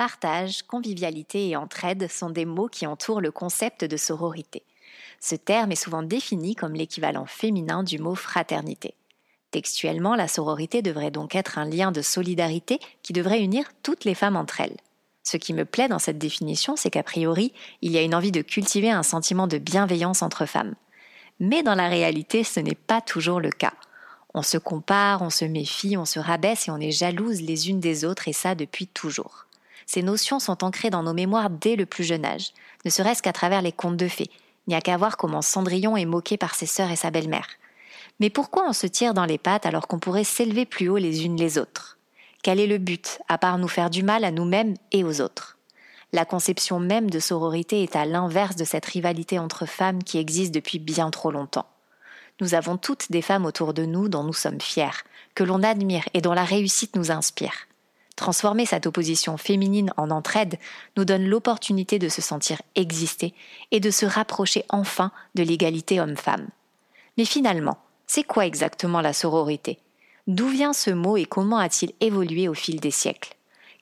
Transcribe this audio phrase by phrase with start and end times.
[0.00, 4.62] Partage, convivialité et entraide sont des mots qui entourent le concept de sororité.
[5.20, 8.94] Ce terme est souvent défini comme l'équivalent féminin du mot fraternité.
[9.50, 14.14] Textuellement, la sororité devrait donc être un lien de solidarité qui devrait unir toutes les
[14.14, 14.78] femmes entre elles.
[15.22, 18.32] Ce qui me plaît dans cette définition, c'est qu'a priori, il y a une envie
[18.32, 20.76] de cultiver un sentiment de bienveillance entre femmes.
[21.40, 23.74] Mais dans la réalité, ce n'est pas toujours le cas.
[24.32, 27.80] On se compare, on se méfie, on se rabaisse et on est jalouse les unes
[27.80, 29.44] des autres et ça depuis toujours.
[29.92, 32.52] Ces notions sont ancrées dans nos mémoires dès le plus jeune âge,
[32.84, 34.30] ne serait-ce qu'à travers les contes de fées.
[34.68, 37.48] Il n'y a qu'à voir comment Cendrillon est moqué par ses sœurs et sa belle-mère.
[38.20, 41.24] Mais pourquoi on se tire dans les pattes alors qu'on pourrait s'élever plus haut les
[41.24, 41.98] unes les autres?
[42.44, 45.58] Quel est le but, à part nous faire du mal à nous-mêmes et aux autres?
[46.12, 50.54] La conception même de sororité est à l'inverse de cette rivalité entre femmes qui existe
[50.54, 51.66] depuis bien trop longtemps.
[52.40, 55.02] Nous avons toutes des femmes autour de nous dont nous sommes fiers,
[55.34, 57.66] que l'on admire et dont la réussite nous inspire.
[58.20, 60.58] Transformer cette opposition féminine en entraide
[60.98, 63.32] nous donne l'opportunité de se sentir exister
[63.70, 66.48] et de se rapprocher enfin de l'égalité homme-femme.
[67.16, 69.78] Mais finalement, c'est quoi exactement la sororité?
[70.26, 73.32] D'où vient ce mot et comment a-t-il évolué au fil des siècles?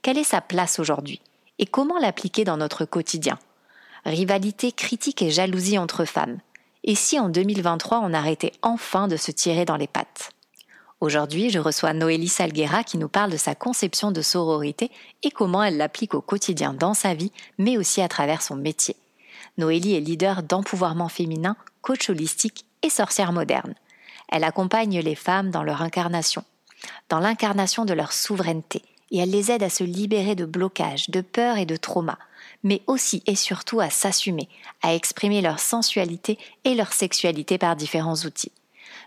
[0.03, 1.20] Quelle est sa place aujourd'hui?
[1.59, 3.41] Et comment l'appliquer dans notre quotidien?
[4.05, 6.39] Rivalité, critique et jalousie entre femmes.
[6.84, 10.31] Et si en 2023 on arrêtait enfin de se tirer dans les pattes?
[11.00, 14.91] Aujourd'hui, je reçois Noélie Salguera qui nous parle de sa conception de sororité
[15.22, 18.97] et comment elle l'applique au quotidien dans sa vie, mais aussi à travers son métier.
[19.59, 23.75] Noélie est leader d'empouvoirment féminin, coach holistique et sorcière moderne.
[24.28, 26.42] Elle accompagne les femmes dans leur incarnation,
[27.09, 28.82] dans l'incarnation de leur souveraineté,
[29.12, 32.19] et elle les aide à se libérer de blocages, de peurs et de traumas,
[32.65, 34.48] mais aussi et surtout à s'assumer,
[34.82, 38.53] à exprimer leur sensualité et leur sexualité par différents outils.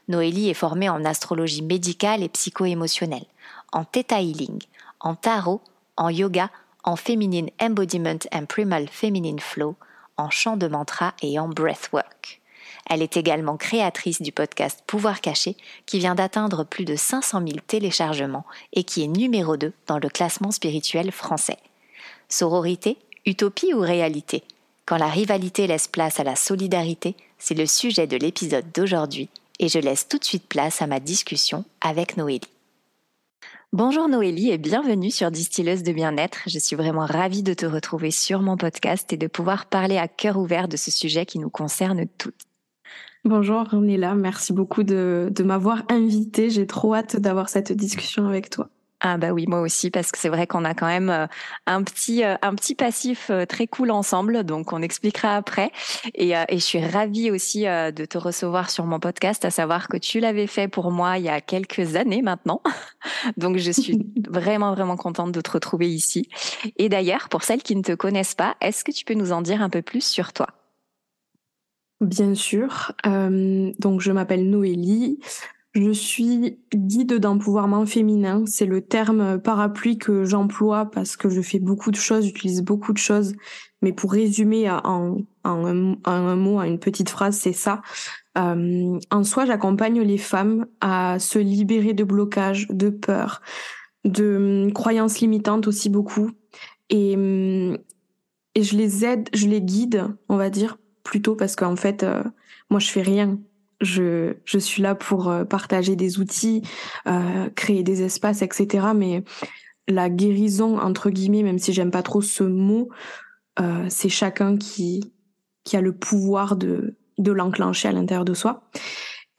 [0.07, 3.25] Noélie est formée en astrologie médicale et psycho-émotionnelle,
[3.71, 4.59] en Theta Healing,
[4.99, 5.61] en tarot,
[5.97, 6.49] en yoga,
[6.83, 9.75] en Feminine Embodiment and Primal Feminine Flow,
[10.17, 12.41] en chant de mantra et en breathwork.
[12.89, 17.59] Elle est également créatrice du podcast Pouvoir caché qui vient d'atteindre plus de 500 000
[17.65, 21.57] téléchargements et qui est numéro 2 dans le classement spirituel français.
[22.27, 24.43] Sororité, utopie ou réalité?
[24.85, 29.29] Quand la rivalité laisse place à la solidarité, c'est le sujet de l'épisode d'aujourd'hui
[29.61, 32.41] et je laisse tout de suite place à ma discussion avec Noélie.
[33.71, 36.39] Bonjour Noélie et bienvenue sur Distilleuse de bien-être.
[36.47, 40.09] Je suis vraiment ravie de te retrouver sur mon podcast et de pouvoir parler à
[40.09, 42.43] cœur ouvert de ce sujet qui nous concerne toutes.
[43.23, 44.15] Bonjour là.
[44.15, 46.49] merci beaucoup de, de m'avoir invitée.
[46.49, 48.67] J'ai trop hâte d'avoir cette discussion avec toi.
[49.03, 51.25] Ah bah oui, moi aussi, parce que c'est vrai qu'on a quand même euh,
[51.65, 55.71] un petit euh, un petit passif euh, très cool ensemble, donc on expliquera après.
[56.13, 59.97] Et, et je suis ravie aussi de te recevoir sur mon podcast, à savoir que
[59.97, 62.61] tu l'avais fait pour moi il y a quelques années maintenant.
[63.37, 66.29] Donc je suis vraiment vraiment contente de te retrouver ici.
[66.77, 69.41] Et d'ailleurs, pour celles qui ne te connaissent pas, est-ce que tu peux nous en
[69.41, 70.47] dire un peu plus sur toi?
[72.01, 72.93] Bien sûr.
[73.03, 75.19] donc je m'appelle Noélie.
[75.73, 78.43] Je suis guide d'empouvoirment féminin.
[78.45, 82.91] C'est le terme parapluie que j'emploie parce que je fais beaucoup de choses, j'utilise beaucoup
[82.91, 83.33] de choses.
[83.81, 87.81] Mais pour résumer en, un, mot, en une petite phrase, c'est ça.
[88.37, 93.41] Euh, en soi, j'accompagne les femmes à se libérer de blocages, de peurs,
[94.03, 96.31] de hum, croyances limitantes aussi beaucoup.
[96.89, 97.77] Et, hum,
[98.55, 102.23] et je les aide, je les guide, on va dire, plutôt parce qu'en fait, euh,
[102.69, 103.39] moi, je fais rien
[103.81, 106.61] je, je suis là pour euh, partager des outils,
[107.07, 108.87] euh, créer des espaces, etc.
[108.95, 109.23] Mais
[109.87, 112.89] la guérison, entre guillemets, même si j'aime pas trop ce mot,
[113.59, 115.13] euh, c'est chacun qui,
[115.73, 118.69] a le pouvoir de l'enclencher à l'intérieur de soi.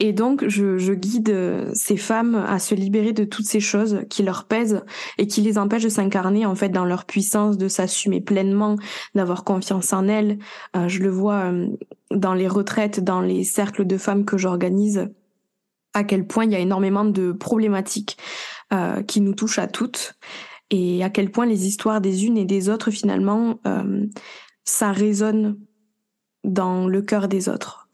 [0.05, 4.01] Et donc, je, je, guide euh, ces femmes à se libérer de toutes ces choses
[4.11, 4.85] qui leur pèsent
[5.17, 8.75] et qui les empêchent de s'incarner en fait dans leur puissance, de s'assumer pleinement,
[9.15, 10.41] d'avoir confiance en elles.
[10.75, 11.69] Euh, je le vois euh,
[12.11, 15.09] dans les retraites, dans les cercles de femmes que j'organise,
[15.95, 18.19] à quel point il y a énormément de problématiques
[19.07, 20.15] qui nous touchent à toutes
[20.71, 23.61] et à quel point les histoires des unes et des autres finalement
[24.65, 25.59] ça résonne
[26.43, 27.91] dans le cœur des autres.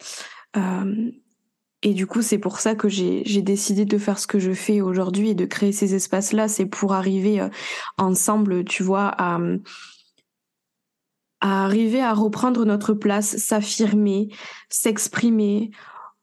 [1.83, 4.81] Et du coup, c'est pour ça que j'ai décidé de faire ce que je fais
[4.81, 6.49] aujourd'hui et de créer ces espaces-là.
[6.49, 7.49] C'est pour arriver euh,
[7.99, 9.39] ensemble, tu vois, à,
[11.41, 14.29] à arriver à reprendre notre place, s'affirmer,
[14.69, 15.71] s'exprimer,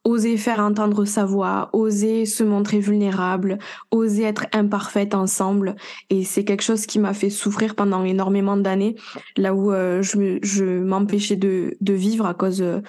[0.03, 3.57] oser faire entendre sa voix, oser se montrer vulnérable,
[3.91, 5.75] oser être imparfaite ensemble.
[6.09, 8.95] Et c'est quelque chose qui m'a fait souffrir pendant énormément d'années,
[9.35, 12.81] là où euh, je m'empêchais de, de vivre à cause euh,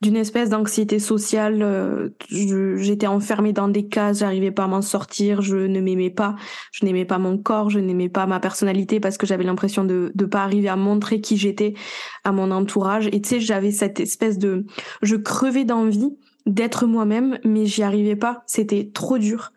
[0.00, 1.62] d'une espèce d'anxiété sociale.
[1.62, 6.36] Euh, j'étais enfermée dans des cases, j'arrivais pas à m'en sortir, je ne m'aimais pas,
[6.72, 10.12] je n'aimais pas mon corps, je n'aimais pas ma personnalité parce que j'avais l'impression de
[10.14, 11.74] ne pas arriver à montrer qui j'étais
[12.24, 13.08] à mon entourage.
[13.08, 14.66] Et tu sais, j'avais cette espèce de...
[15.02, 16.16] Je crevais d'envie
[16.46, 18.42] d'être moi-même, mais j'y arrivais pas.
[18.46, 19.52] C'était trop dur.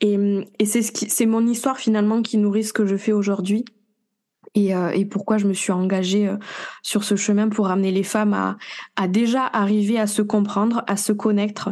[0.00, 0.18] Et,
[0.58, 3.64] et c'est ce qui, c'est mon histoire finalement qui nourrit ce que je fais aujourd'hui
[4.54, 6.36] et, euh, et, pourquoi je me suis engagée euh,
[6.82, 8.58] sur ce chemin pour amener les femmes à,
[8.96, 11.70] à déjà arriver à se comprendre, à se connaître,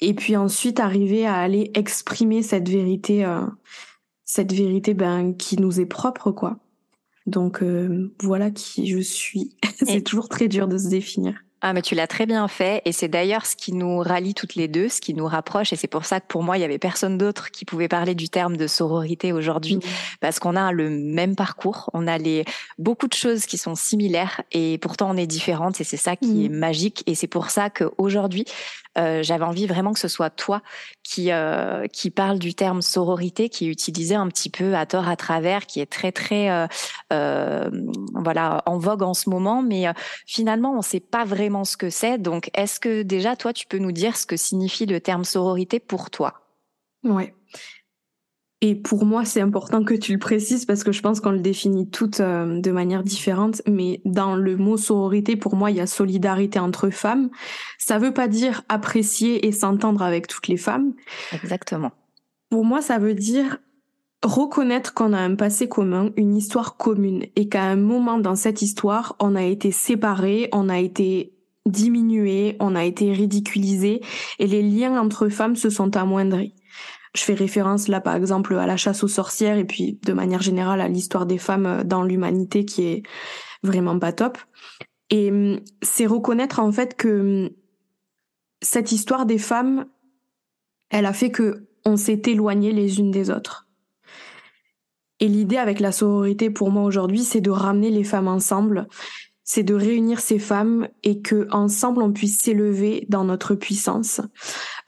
[0.00, 3.46] et puis ensuite arriver à aller exprimer cette vérité, euh,
[4.24, 6.58] cette vérité ben, qui nous est propre, quoi.
[7.26, 7.62] Donc
[8.20, 9.56] voilà qui je suis.
[9.86, 11.34] C'est toujours très dur de se définir.
[11.64, 12.82] Ah, mais tu l'as très bien fait.
[12.84, 15.72] Et c'est d'ailleurs ce qui nous rallie toutes les deux, ce qui nous rapproche.
[15.72, 18.16] Et c'est pour ça que pour moi, il y avait personne d'autre qui pouvait parler
[18.16, 19.76] du terme de sororité aujourd'hui.
[19.76, 19.80] Mmh.
[20.20, 21.88] Parce qu'on a le même parcours.
[21.94, 22.44] On a les,
[22.78, 25.80] beaucoup de choses qui sont similaires et pourtant on est différentes.
[25.80, 26.44] Et c'est ça qui mmh.
[26.44, 27.02] est magique.
[27.06, 28.44] Et c'est pour ça qu'aujourd'hui,
[28.98, 30.62] euh, j'avais envie vraiment que ce soit toi
[31.02, 35.08] qui euh, qui parle du terme sororité, qui est utilisé un petit peu à tort
[35.08, 36.66] à travers, qui est très très euh,
[37.12, 37.70] euh
[38.14, 39.92] voilà en vogue en ce moment, mais euh,
[40.26, 42.18] finalement on ne sait pas vraiment ce que c'est.
[42.18, 45.80] Donc est-ce que déjà toi tu peux nous dire ce que signifie le terme sororité
[45.80, 46.34] pour toi?
[47.04, 47.34] Ouais.
[48.64, 51.40] Et pour moi, c'est important que tu le précises parce que je pense qu'on le
[51.40, 53.60] définit toutes euh, de manière différente.
[53.68, 57.28] Mais dans le mot sororité, pour moi, il y a solidarité entre femmes.
[57.78, 60.94] Ça veut pas dire apprécier et s'entendre avec toutes les femmes.
[61.32, 61.90] Exactement.
[62.50, 63.58] Pour moi, ça veut dire
[64.22, 68.62] reconnaître qu'on a un passé commun, une histoire commune, et qu'à un moment dans cette
[68.62, 71.32] histoire, on a été séparés, on a été
[71.66, 74.00] diminués, on a été ridiculisés,
[74.38, 76.54] et les liens entre femmes se sont amoindris.
[77.14, 80.40] Je fais référence là par exemple à la chasse aux sorcières et puis de manière
[80.40, 83.02] générale à l'histoire des femmes euh, dans l'humanité qui est
[83.62, 84.38] vraiment pas top.
[85.10, 87.50] Et hum, c'est reconnaître en fait que hum,
[88.62, 89.86] cette histoire des femmes,
[90.90, 93.68] elle a fait que on s'est éloigné les unes des autres.
[95.20, 98.88] Et l'idée avec la sororité pour moi aujourd'hui, c'est de ramener les femmes ensemble,
[99.54, 104.22] c'est de réunir ces femmes et que ensemble on puisse s'élever dans notre puissance,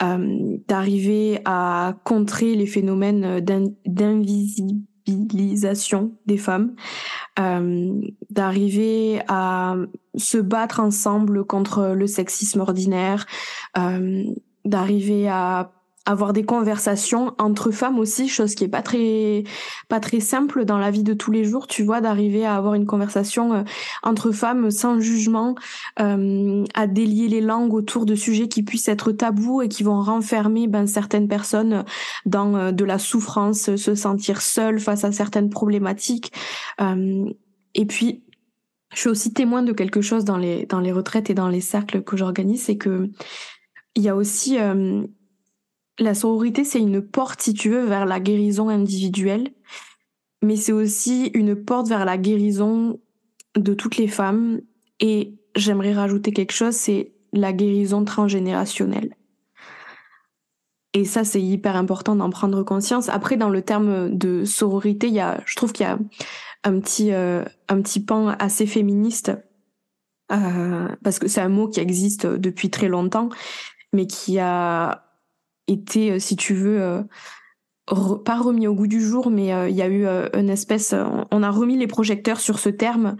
[0.02, 3.44] euh, d'arriver à contrer les phénomènes
[3.84, 6.74] d'invisibilisation des femmes,
[7.38, 7.92] euh,
[8.30, 9.76] d'arriver à
[10.16, 13.26] se battre ensemble contre le sexisme ordinaire,
[13.76, 14.24] euh,
[14.64, 15.72] d'arriver à
[16.06, 19.44] avoir des conversations entre femmes aussi, chose qui est pas très
[19.88, 22.74] pas très simple dans la vie de tous les jours, tu vois, d'arriver à avoir
[22.74, 23.62] une conversation euh,
[24.02, 25.54] entre femmes sans jugement,
[26.00, 30.02] euh, à délier les langues autour de sujets qui puissent être tabous et qui vont
[30.02, 31.84] renfermer ben certaines personnes
[32.26, 36.32] dans euh, de la souffrance, se sentir seules face à certaines problématiques.
[37.74, 38.22] et puis
[38.92, 41.60] je suis aussi témoin de quelque chose dans les dans les retraites et dans les
[41.60, 43.10] cercles que j'organise, c'est que
[43.96, 44.58] il y a aussi
[45.98, 49.50] la sororité, c'est une porte, si tu veux, vers la guérison individuelle,
[50.42, 53.00] mais c'est aussi une porte vers la guérison
[53.56, 54.60] de toutes les femmes.
[55.00, 59.16] Et j'aimerais rajouter quelque chose, c'est la guérison transgénérationnelle.
[60.92, 63.08] Et ça, c'est hyper important d'en prendre conscience.
[63.08, 65.98] Après, dans le terme de sororité, il y a, je trouve qu'il y a
[66.62, 69.32] un petit, euh, un petit pan assez féministe,
[70.32, 73.28] euh, parce que c'est un mot qui existe depuis très longtemps,
[73.92, 75.03] mais qui a
[75.68, 77.02] été, euh, si tu veux, euh,
[78.24, 80.94] pas remis au goût du jour, mais euh, il y a eu une espèce,
[81.30, 83.16] on a remis les projecteurs sur ce terme,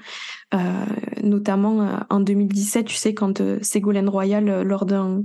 [1.23, 5.23] notamment en 2017, tu sais, quand Ségolène Royal, lors d'un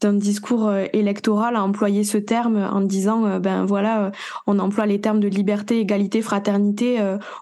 [0.00, 4.12] d'un discours électoral a employé ce terme en disant ben voilà
[4.46, 6.98] on emploie les termes de liberté égalité fraternité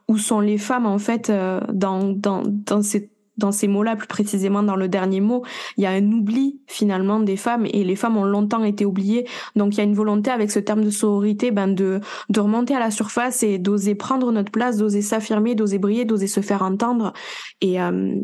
[0.08, 4.62] où sont les femmes en fait dans dans dans ces dans ces mots-là, plus précisément
[4.62, 5.44] dans le dernier mot,
[5.76, 9.26] il y a un oubli finalement des femmes et les femmes ont longtemps été oubliées.
[9.56, 12.74] Donc il y a une volonté avec ce terme de sororité ben, de, de remonter
[12.74, 16.62] à la surface et d'oser prendre notre place, d'oser s'affirmer, d'oser briller, d'oser se faire
[16.62, 17.12] entendre.
[17.60, 18.14] Et euh,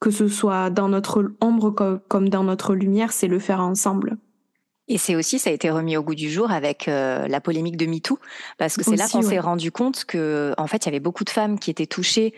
[0.00, 4.16] que ce soit dans notre ombre comme dans notre lumière, c'est le faire ensemble.
[4.90, 7.76] Et c'est aussi, ça a été remis au goût du jour avec euh, la polémique
[7.76, 8.18] de MeToo,
[8.58, 11.22] parce que c'est là qu'on s'est rendu compte que, en fait, il y avait beaucoup
[11.22, 12.34] de femmes qui étaient touchées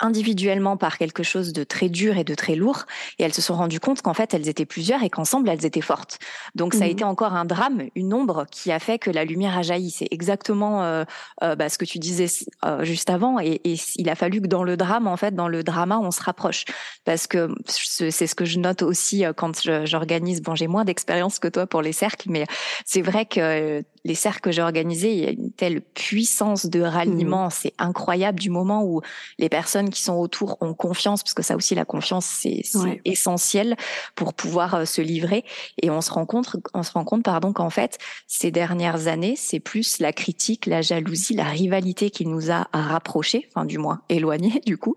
[0.00, 2.84] individuellement par quelque chose de très dur et de très lourd,
[3.18, 5.80] et elles se sont rendues compte qu'en fait elles étaient plusieurs et qu'ensemble elles étaient
[5.80, 6.18] fortes.
[6.54, 6.90] Donc ça a mmh.
[6.90, 9.90] été encore un drame, une ombre qui a fait que la lumière a jailli.
[9.90, 11.04] C'est exactement euh,
[11.42, 12.26] euh, bah, ce que tu disais
[12.64, 15.48] euh, juste avant, et, et, il a fallu que dans le drame, en fait, dans
[15.48, 16.64] le drama, on se rapproche,
[17.04, 20.42] parce que c'est ce que je note aussi quand j'organise.
[20.42, 22.46] Bon, j'ai moins d'expérience que toi pour les cercles, mais
[22.84, 26.80] c'est vrai que les cercles que j'ai organisés, il y a une telle puissance de
[26.80, 27.50] ralliement, mmh.
[27.50, 29.02] c'est incroyable du moment où
[29.38, 32.62] les personnes qui sont autour ont confiance, parce que ça aussi la confiance c'est
[33.04, 33.76] essentiel
[34.14, 35.44] pour pouvoir euh, se livrer.
[35.82, 39.34] Et on se rend compte, on se rend compte pardon qu'en fait ces dernières années,
[39.36, 44.02] c'est plus la critique, la jalousie, la rivalité qui nous a rapprochés, enfin du moins
[44.08, 44.94] éloignés du coup.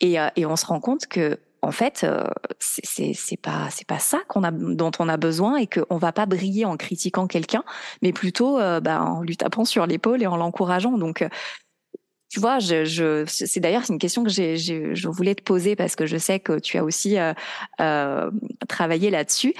[0.00, 2.24] Et, euh, et on se rend compte que en fait, euh,
[2.58, 6.26] c'est pas c'est pas ça qu'on a dont on a besoin et qu'on va pas
[6.26, 7.64] briller en critiquant quelqu'un,
[8.02, 10.96] mais plutôt euh, bah, en lui tapant sur l'épaule et en l'encourageant.
[10.96, 11.28] Donc, euh,
[12.30, 16.06] tu vois, je, je c'est d'ailleurs une question que je voulais te poser parce que
[16.06, 17.16] je sais que tu as aussi
[18.68, 19.54] travaillé là-dessus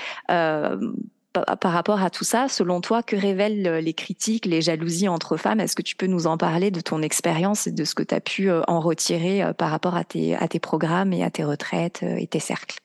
[1.33, 5.37] par rapport à tout ça, selon toi, que révèlent euh, les critiques, les jalousies entre
[5.37, 5.61] femmes?
[5.61, 8.15] Est-ce que tu peux nous en parler de ton expérience et de ce que tu
[8.15, 11.31] as pu euh, en retirer euh, par rapport à tes, à tes programmes et à
[11.31, 12.79] tes retraites et tes cercles?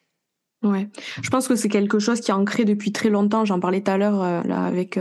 [0.63, 0.87] Ouais,
[1.21, 3.45] je pense que c'est quelque chose qui est ancré depuis très longtemps.
[3.45, 4.97] J'en parlais tout à l'heure là avec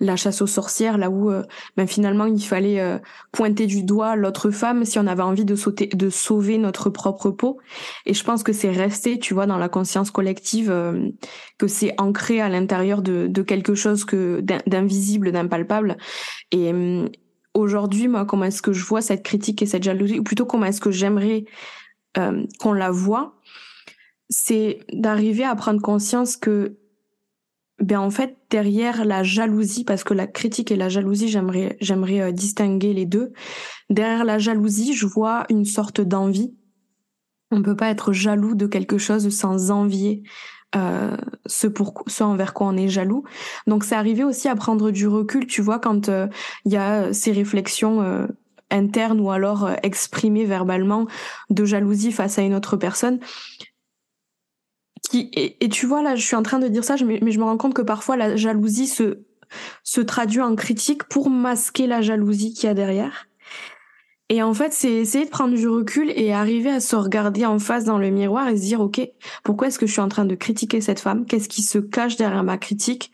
[0.00, 1.42] la chasse aux sorcières, là où euh,
[1.76, 2.98] ben, finalement il fallait euh,
[3.32, 7.30] pointer du doigt l'autre femme si on avait envie de, sauter, de sauver notre propre
[7.30, 7.58] peau.
[8.06, 11.08] Et je pense que c'est resté, tu vois, dans la conscience collective, euh,
[11.58, 15.96] que c'est ancré à l'intérieur de, de, quelque chose que d'invisible, d'impalpable.
[16.50, 16.72] Et
[17.52, 20.66] aujourd'hui, moi, comment est-ce que je vois cette critique et cette jalousie, ou plutôt comment
[20.66, 21.44] est-ce que j'aimerais
[22.60, 23.34] qu'on la voit,
[24.30, 26.76] c'est d'arriver à prendre conscience que
[27.84, 32.20] ben en fait derrière la jalousie parce que la critique et la jalousie j'aimerais j'aimerais
[32.20, 33.32] euh, distinguer les deux.
[33.90, 36.54] Derrière la jalousie je vois une sorte d'envie.
[37.50, 40.22] On peut pas être jaloux de quelque chose sans envier
[40.74, 43.24] euh, ce pour ce envers quoi on est jaloux.
[43.66, 46.26] Donc c'est arrivé aussi à prendre du recul tu vois quand il euh,
[46.64, 48.26] y a ces réflexions euh,
[48.70, 51.06] internes ou alors exprimées verbalement
[51.50, 53.20] de jalousie face à une autre personne
[55.32, 57.56] et, tu vois là, je suis en train de dire ça, mais, je me rends
[57.56, 59.18] compte que parfois la jalousie se
[59.84, 63.28] se traduit en critique pour masquer la jalousie qu'il y a derrière.
[64.30, 67.58] Et en fait, c'est essayer de prendre du recul et arriver à se regarder en
[67.58, 69.00] face dans le miroir et se dire, OK,
[69.44, 71.26] pourquoi est-ce que je suis en train de critiquer cette femme?
[71.26, 73.12] Qu'est-ce qui se cache derrière ma critique?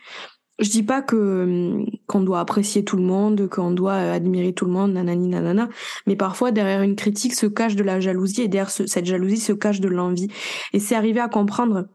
[0.60, 4.72] Je dis pas que qu'on doit apprécier tout le monde, qu'on doit admirer tout le
[4.72, 5.68] monde, nanani nanana,
[6.06, 9.52] mais parfois derrière une critique se cache de la jalousie et derrière cette jalousie se
[9.52, 10.28] cache de l'envie.
[10.72, 11.86] Et c'est arriver à comprendre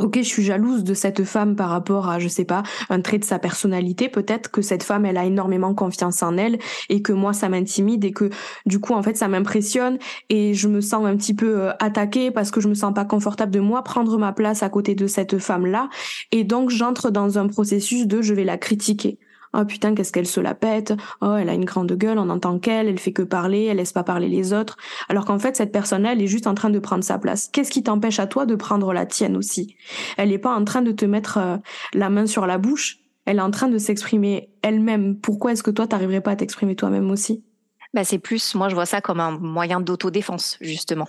[0.00, 3.18] Ok, je suis jalouse de cette femme par rapport à, je sais pas, un trait
[3.18, 4.08] de sa personnalité.
[4.08, 6.58] Peut-être que cette femme, elle a énormément confiance en elle
[6.88, 8.28] et que moi, ça m'intimide et que
[8.66, 9.98] du coup, en fait, ça m'impressionne
[10.30, 13.04] et je me sens un petit peu euh, attaquée parce que je me sens pas
[13.04, 15.88] confortable de moi prendre ma place à côté de cette femme-là.
[16.32, 19.20] Et donc, j'entre dans un processus de je vais la critiquer
[19.54, 22.58] oh putain qu'est-ce qu'elle se la pète, oh elle a une grande gueule en tant
[22.58, 24.76] qu'elle, elle fait que parler, elle laisse pas parler les autres,
[25.08, 27.48] alors qu'en fait cette personne-là elle est juste en train de prendre sa place.
[27.52, 29.76] Qu'est-ce qui t'empêche à toi de prendre la tienne aussi?
[30.16, 31.56] Elle est pas en train de te mettre euh,
[31.92, 35.18] la main sur la bouche, elle est en train de s'exprimer elle-même.
[35.18, 37.44] Pourquoi est-ce que toi t'arriverais pas à t'exprimer toi-même aussi?
[37.94, 41.08] Bah c'est plus, moi je vois ça comme un moyen d'autodéfense justement.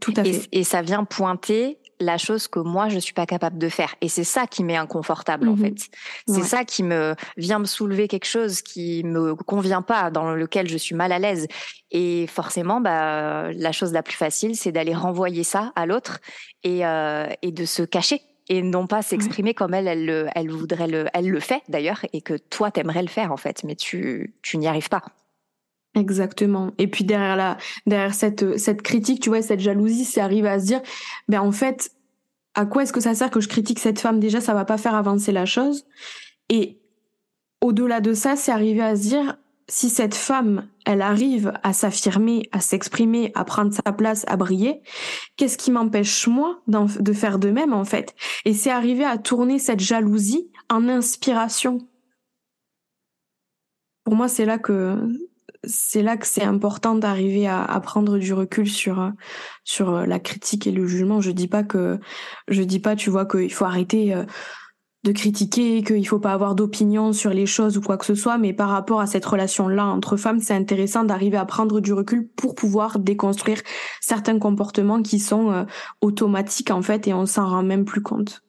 [0.00, 0.48] Tout à fait.
[0.50, 3.94] et ça vient pointer la chose que moi je suis pas capable de faire.
[4.00, 5.74] Et c'est ça qui m'est inconfortable en mmh fait.
[6.26, 10.68] C'est ça qui me vient me soulever quelque chose qui me convient pas dans lequel
[10.68, 11.46] je suis mal à l'aise.
[11.90, 16.20] Et forcément bah la chose la plus facile c'est d'aller renvoyer ça à l'autre
[16.62, 20.50] et euh, et de se cacher et non pas s'exprimer comme elle elle le, elle
[20.50, 23.64] voudrait le elle le fait d'ailleurs et que toi t'aimerais le faire en fait.
[23.64, 25.02] Mais tu tu n'y arrives pas
[25.94, 26.72] Exactement.
[26.78, 30.60] Et puis derrière la, derrière cette, cette critique, tu vois, cette jalousie, c'est arriver à
[30.60, 30.82] se dire,
[31.28, 31.92] ben en fait,
[32.54, 34.20] à quoi est-ce que ça sert que je critique cette femme?
[34.20, 35.86] Déjà, ça va pas faire avancer la chose.
[36.48, 36.80] Et
[37.60, 39.36] au-delà de ça, c'est arriver à se dire,
[39.68, 44.80] si cette femme, elle arrive à s'affirmer, à s'exprimer, à prendre sa place, à briller,
[45.36, 48.14] qu'est-ce qui m'empêche moi de faire de même en fait?
[48.44, 51.86] Et c'est arriver à tourner cette jalousie en inspiration.
[54.04, 54.96] Pour moi, c'est là que
[55.64, 59.12] c'est là que c'est important d'arriver à, prendre du recul sur
[59.64, 61.20] sur la critique et le jugement.
[61.20, 61.98] Je dis pas que
[62.48, 64.24] je dis pas, tu vois, qu'il faut arrêter euh,
[65.04, 68.36] de critiquer, qu'il faut pas avoir d'opinion sur les choses ou quoi que ce soit,
[68.38, 72.28] mais par rapport à cette relation-là entre femmes, c'est intéressant d'arriver à prendre du recul
[72.36, 73.60] pour pouvoir déconstruire
[74.00, 75.64] certains comportements qui sont euh,
[76.00, 78.42] automatiques en fait et on s'en rend même plus compte.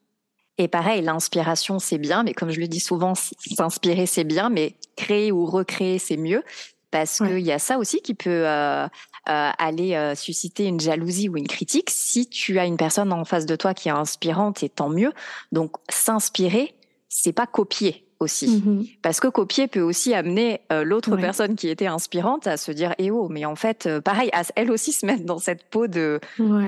[0.57, 4.75] Et pareil, l'inspiration, c'est bien, mais comme je le dis souvent, s'inspirer, c'est bien, mais
[4.97, 6.43] créer ou recréer, c'est mieux
[6.91, 8.87] parce qu'il y a ça aussi qui peut euh,
[9.25, 11.89] aller susciter une jalousie ou une critique.
[11.89, 15.13] Si tu as une personne en face de toi qui est inspirante, et tant mieux.
[15.51, 16.75] Donc s'inspirer,
[17.09, 18.61] c'est pas copier aussi.
[18.65, 18.85] Mhm.
[19.01, 22.93] Parce que copier peut aussi amener euh, l'autre personne qui était inspirante à se dire
[22.97, 25.87] eh oh mais en fait euh, pareil à elle aussi se mettre dans cette peau
[25.87, 26.19] de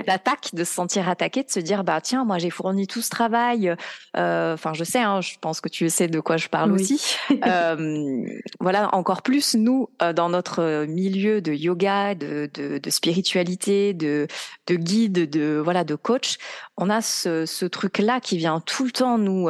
[0.06, 3.10] d'attaque, de se sentir attaquée, de se dire bah tiens moi j'ai fourni tout ce
[3.10, 3.74] travail.
[4.16, 7.16] Euh, enfin je sais, hein, je pense que tu sais de quoi je parle aussi.
[8.60, 14.26] voilà encore plus nous dans notre milieu de yoga, de, de, de spiritualité, de,
[14.66, 16.36] de guide, de voilà de coach,
[16.76, 19.48] on a ce, ce truc là qui vient tout le temps nous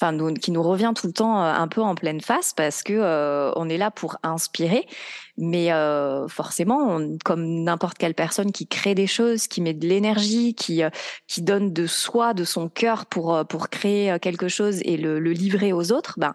[0.00, 2.92] enfin qui nous revient tout le temps euh, un peu en pleine face parce que
[2.92, 4.86] euh, on est là pour inspirer,
[5.36, 10.54] mais euh, forcément, comme n'importe quelle personne qui crée des choses, qui met de l'énergie,
[10.54, 10.82] qui
[11.26, 15.32] qui donne de soi, de son cœur pour pour créer quelque chose et le, le
[15.32, 16.34] livrer aux autres, ben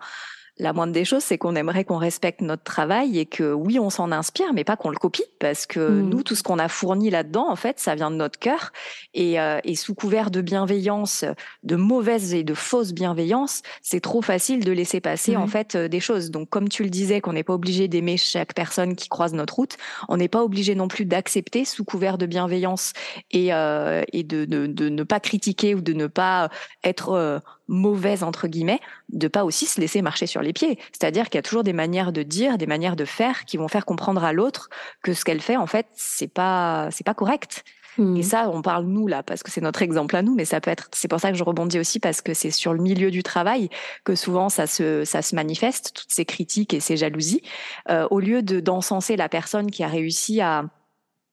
[0.58, 3.90] la moindre des choses, c'est qu'on aimerait qu'on respecte notre travail et que oui, on
[3.90, 6.10] s'en inspire, mais pas qu'on le copie, parce que mm.
[6.10, 8.72] nous, tout ce qu'on a fourni là-dedans, en fait, ça vient de notre cœur.
[9.14, 11.26] Et, euh, et, sous couvert de bienveillance,
[11.64, 15.88] de mauvaise et de fausse bienveillance, c'est trop facile de laisser passer en fait euh,
[15.90, 16.32] des choses.
[16.32, 19.56] Donc, comme tu le disais, qu'on n'est pas obligé d'aimer chaque personne qui croise notre
[19.56, 19.76] route,
[20.08, 22.94] on n'est pas obligé non plus d'accepter sous couvert de bienveillance
[23.32, 26.50] et, euh, et de, de, de, ne pas critiquer ou de ne pas
[26.84, 28.80] être mauvaise entre guillemets,
[29.10, 30.80] de pas aussi se laisser marcher sur les pieds.
[30.92, 33.68] C'est-à-dire qu'il y a toujours des manières de dire, des manières de faire qui vont
[33.68, 34.70] faire comprendre à l'autre
[35.02, 37.64] que ce qu'elle fait en fait c'est pas c'est pas correct.
[37.98, 38.18] Hmm.
[38.18, 40.60] Et ça, on parle nous là parce que c'est notre exemple à nous, mais ça
[40.60, 40.90] peut être.
[40.94, 43.70] C'est pour ça que je rebondis aussi parce que c'est sur le milieu du travail
[44.04, 47.42] que souvent ça se ça se manifeste toutes ces critiques et ces jalousies.
[47.90, 50.66] Euh, au lieu de d'encenser la personne qui a réussi à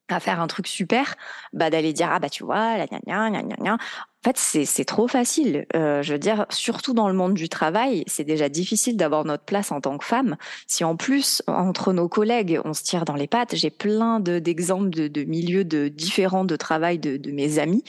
[0.08, 1.14] à faire un truc super,
[1.52, 3.76] bah d'aller dire ah bah tu vois, la gna gna gna gna
[4.24, 5.66] en fait, c'est trop facile.
[5.74, 9.42] Euh, je veux dire, surtout dans le monde du travail, c'est déjà difficile d'avoir notre
[9.42, 10.36] place en tant que femme.
[10.68, 14.90] Si en plus, entre nos collègues, on se tire dans les pattes, j'ai plein d'exemples
[14.90, 17.82] de, de, milieux de différents de travail de, de mes amis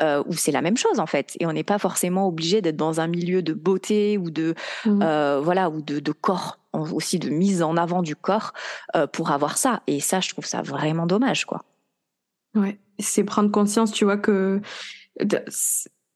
[0.00, 1.36] euh, où c'est la même chose en fait.
[1.38, 4.54] Et on n'est pas forcément obligé d'être dans un milieu de beauté ou de
[4.86, 5.02] mmh.
[5.02, 8.52] euh, voilà ou de, de corps aussi de mise en avant du corps
[8.96, 9.82] euh, pour avoir ça.
[9.86, 11.62] Et ça, je trouve ça vraiment dommage, quoi.
[12.54, 14.60] Ouais, c'est prendre conscience, tu vois que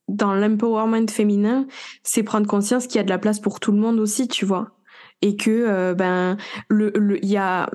[0.09, 1.67] dans l'empowerment féminin,
[2.03, 4.45] c'est prendre conscience qu'il y a de la place pour tout le monde aussi, tu
[4.45, 4.73] vois.
[5.21, 6.37] Et que euh, ben
[6.69, 7.69] le il y a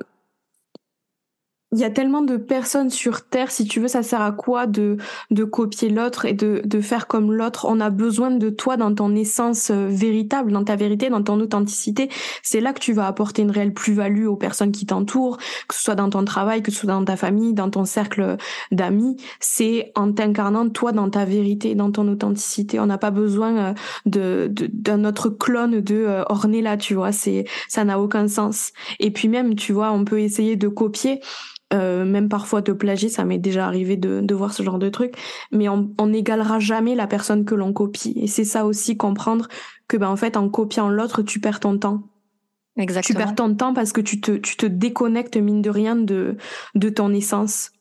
[1.73, 4.67] il y a tellement de personnes sur Terre, si tu veux, ça sert à quoi
[4.67, 4.97] de,
[5.31, 7.65] de copier l'autre et de, de faire comme l'autre?
[7.67, 11.39] On a besoin de toi dans ton essence euh, véritable, dans ta vérité, dans ton
[11.39, 12.09] authenticité.
[12.43, 15.81] C'est là que tu vas apporter une réelle plus-value aux personnes qui t'entourent, que ce
[15.81, 18.37] soit dans ton travail, que ce soit dans ta famille, dans ton cercle
[18.71, 19.17] d'amis.
[19.39, 22.79] C'est en t'incarnant toi dans ta vérité, dans ton authenticité.
[22.79, 23.73] On n'a pas besoin euh,
[24.05, 27.11] de d'un autre clone de euh, Ornella, tu vois.
[27.11, 28.73] C'est ça n'a aucun sens.
[28.99, 31.19] Et puis même, tu vois, on peut essayer de copier
[31.73, 34.89] euh, même parfois de plagier, ça m'est déjà arrivé de, de, voir ce genre de
[34.89, 35.15] truc,
[35.51, 38.13] mais on n'égalera jamais la personne que l'on copie.
[38.17, 39.47] Et c'est ça aussi comprendre
[39.87, 42.03] que ben en fait en copiant l'autre, tu perds ton temps.
[42.77, 43.19] Exactement.
[43.19, 46.37] Tu perds ton temps parce que tu te, tu te déconnectes mine de rien de,
[46.75, 47.71] de ton essence.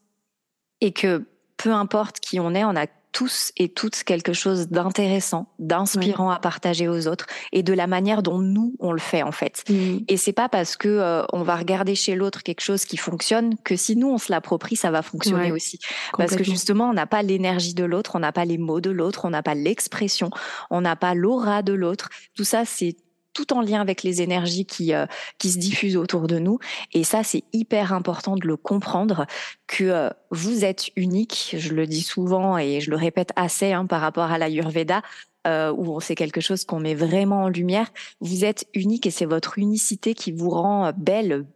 [0.81, 1.27] Et que
[1.57, 6.39] peu importe qui on est, on a tous et toutes quelque chose d'intéressant, d'inspirant à
[6.39, 9.65] partager aux autres et de la manière dont nous on le fait en fait.
[9.69, 9.99] Mm.
[10.09, 13.57] Et c'est pas parce que euh, on va regarder chez l'autre quelque chose qui fonctionne
[13.65, 15.79] que si nous on se l'approprie, ça va fonctionner aussi.
[16.17, 18.91] Parce que justement, on n'a pas l'énergie de l'autre, on n'a pas les mots de
[18.91, 20.31] l'autre, on n'a pas l'expression,
[20.71, 22.09] on n'a pas l'aura de l'autre.
[22.35, 22.97] Tout ça, c'est
[23.33, 25.07] tout en lien avec les énergies qui euh,
[25.39, 26.59] qui se diffusent autour de nous.
[26.93, 29.27] Et ça c'est hyper important de le comprendre
[29.67, 31.57] que euh, vous êtes unique.
[31.59, 35.03] Je le dis souvent et je le répète assez hein, par rapport à l'ayurveda
[35.47, 37.89] euh, où c'est quelque chose qu'on met vraiment en lumière.
[38.21, 41.47] Vous êtes unique et c'est votre unicité qui vous rend euh, belle.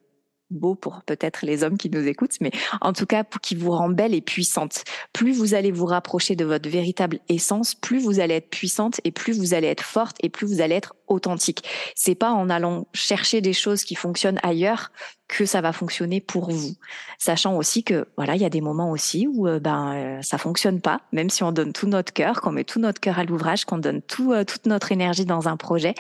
[0.51, 3.89] Beau pour peut-être les hommes qui nous écoutent, mais en tout cas qui vous rend
[3.89, 4.85] belle et puissante.
[5.13, 9.11] Plus vous allez vous rapprocher de votre véritable essence, plus vous allez être puissante et
[9.11, 11.65] plus vous allez être forte et plus vous allez être authentique.
[11.95, 14.91] C'est pas en allant chercher des choses qui fonctionnent ailleurs
[15.29, 16.75] que ça va fonctionner pour vous.
[17.19, 20.39] Sachant aussi que voilà, il y a des moments aussi où euh, ben euh, ça
[20.39, 23.25] fonctionne pas, même si on donne tout notre cœur, qu'on met tout notre cœur à
[23.25, 25.95] l'ouvrage, qu'on donne tout euh, toute notre énergie dans un projet,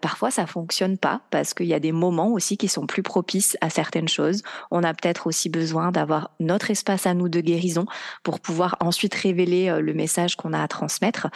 [0.00, 3.56] parfois ça fonctionne pas parce qu'il y a des moments aussi qui sont plus propices
[3.60, 4.42] à certaines choses.
[4.70, 7.84] On a peut-être aussi besoin d'avoir notre espace à nous de guérison
[8.22, 11.28] pour pouvoir ensuite révéler le message qu'on a à transmettre.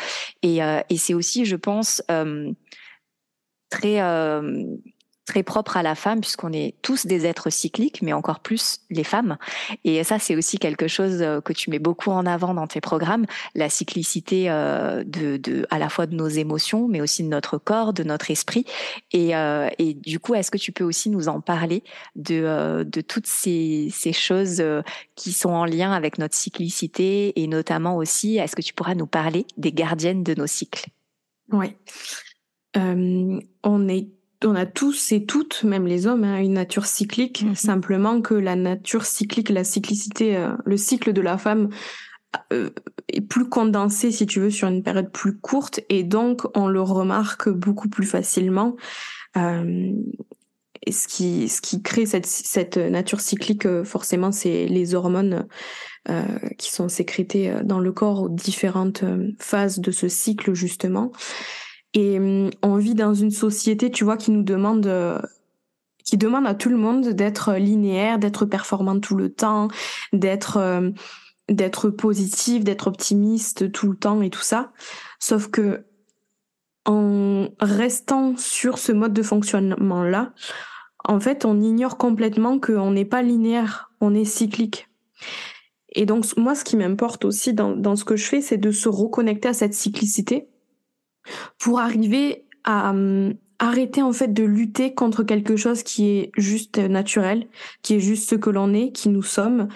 [0.42, 2.02] Et, et c'est aussi, je pense,
[3.70, 4.00] très
[5.28, 9.04] très propre à la femme puisqu'on est tous des êtres cycliques, mais encore plus les
[9.04, 9.36] femmes.
[9.84, 12.80] Et ça, c'est aussi quelque chose euh, que tu mets beaucoup en avant dans tes
[12.80, 17.28] programmes, la cyclicité euh, de, de, à la fois de nos émotions, mais aussi de
[17.28, 18.64] notre corps, de notre esprit.
[19.12, 21.84] Et, euh, et du coup, est-ce que tu peux aussi nous en parler
[22.16, 24.62] de, de toutes ces, ces choses
[25.14, 29.06] qui sont en lien avec notre cyclicité et notamment aussi, est-ce que tu pourras nous
[29.06, 30.86] parler des gardiennes de nos cycles?
[31.52, 31.76] Oui.
[32.74, 34.08] On est
[34.44, 37.42] on a tous et toutes, même les hommes, hein, une nature cyclique.
[37.42, 37.54] Mhm.
[37.54, 41.70] Simplement que la nature cyclique, la cyclicité, euh, le cycle de la femme
[42.52, 42.70] euh,
[43.08, 46.82] est plus condensé, si tu veux, sur une période plus courte, et donc on le
[46.82, 48.76] remarque beaucoup plus facilement.
[49.36, 49.92] Euh,
[50.86, 55.46] et ce qui, ce qui crée cette, cette nature cyclique, forcément, c'est les hormones
[56.56, 59.04] qui sont sécrétées dans le corps aux différentes
[59.38, 61.12] phases de ce cycle, justement.
[61.94, 65.20] Et hum, on vit dans une société, tu vois, qui nous demande, euh,
[66.04, 69.68] qui demande à tout le monde d'être linéaire, d'être performant tout le temps,
[70.12, 70.90] d'être euh,
[71.48, 74.72] d'être positif, d'être optimiste tout le temps et tout ça.
[75.18, 75.84] Sauf que
[76.84, 80.32] en restant sur ce mode de fonctionnement là,
[81.04, 84.88] en fait, on ignore complètement qu'on n'est pas linéaire, on est cyclique.
[85.94, 88.90] Et donc moi, ce qui m'importe aussi dans ce que je fais, c'est de se
[88.90, 90.48] reconnecter à cette cyclicité
[91.58, 96.78] pour arriver à hum, arrêter en fait de lutter contre quelque chose qui est juste
[96.78, 97.48] naturel,
[97.82, 99.68] qui est juste ce que l'on est, qui nous sommes.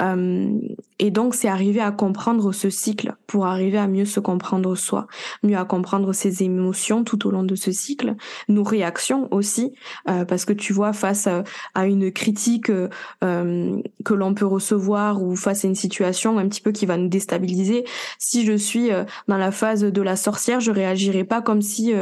[0.00, 0.50] Euh,
[0.98, 5.06] et donc c'est arriver à comprendre ce cycle pour arriver à mieux se comprendre soi,
[5.42, 8.16] mieux à comprendre ses émotions tout au long de ce cycle,
[8.48, 9.74] nos réactions aussi,
[10.08, 11.28] euh, parce que tu vois face
[11.74, 16.60] à, une critique euh, que l'on peut recevoir ou face à une situation un petit
[16.60, 17.84] peu qui va nous déstabiliser,
[18.18, 18.90] si je suis
[19.28, 21.94] dans la phase de la sorcière, je réagirai pas comme si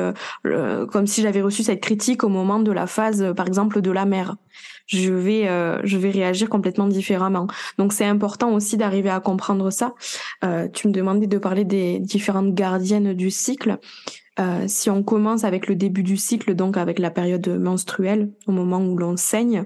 [0.90, 3.90] comme si j'avais reçu cette critique au moment de la phase, euh, par exemple, de
[3.90, 4.36] la mère.
[4.86, 7.46] Je vais, euh, je vais réagir complètement différemment.
[7.78, 9.94] Donc c'est important aussi d'arriver à comprendre ça.
[10.44, 13.78] Euh, tu me demandais de parler des différentes gardiennes du cycle.
[14.66, 18.80] si on commence avec le début du cycle, donc avec la période menstruelle, au moment
[18.84, 19.64] où l'on saigne,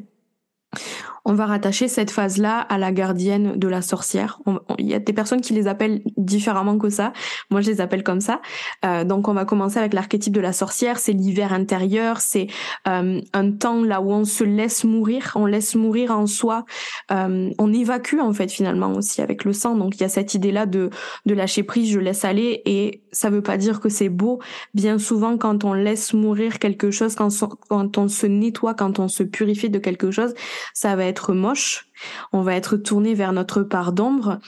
[1.25, 4.41] on va rattacher cette phase-là à la gardienne de la sorcière.
[4.79, 7.13] Il y a des personnes qui les appellent différemment que ça.
[7.51, 8.41] Moi, je les appelle comme ça.
[8.85, 10.99] Euh, donc, on va commencer avec l'archétype de la sorcière.
[10.99, 12.21] C'est l'hiver intérieur.
[12.21, 12.47] C'est
[12.89, 15.33] euh, un temps là où on se laisse mourir.
[15.35, 16.65] On laisse mourir en soi.
[17.11, 19.77] Euh, on évacue en fait finalement aussi avec le sang.
[19.77, 20.91] Donc, il y a cette idée-là de
[21.27, 21.91] de lâcher prise.
[21.91, 24.41] Je laisse aller et ça veut pas dire que c'est beau.
[24.75, 27.31] Bien souvent, quand on laisse mourir quelque chose, quand,
[27.69, 30.35] quand on se nettoie, quand on se purifie de quelque chose,
[30.75, 31.89] ça va être moche,
[32.33, 34.39] on va être tourné vers notre part d'ombre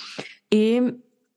[0.51, 0.81] et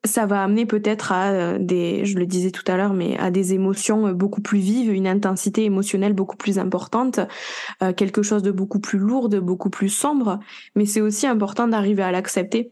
[0.05, 3.31] ça va amener peut-être à euh, des, je le disais tout à l'heure, mais à
[3.31, 7.19] des émotions euh, beaucoup plus vives, une intensité émotionnelle beaucoup plus importante,
[7.81, 10.39] euh, quelque chose de beaucoup plus lourd, beaucoup plus sombre.
[10.75, 12.71] Mais c'est aussi important d'arriver à l'accepter.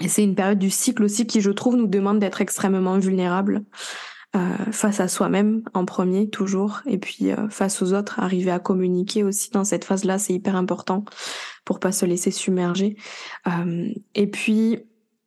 [0.00, 3.62] Et c'est une période du cycle aussi qui, je trouve, nous demande d'être extrêmement vulnérables.
[4.34, 8.58] Euh, face à soi-même en premier toujours et puis euh, face aux autres arriver à
[8.58, 11.04] communiquer aussi dans cette phase là c'est hyper important
[11.66, 12.96] pour pas se laisser submerger.
[13.46, 14.78] Euh, et puis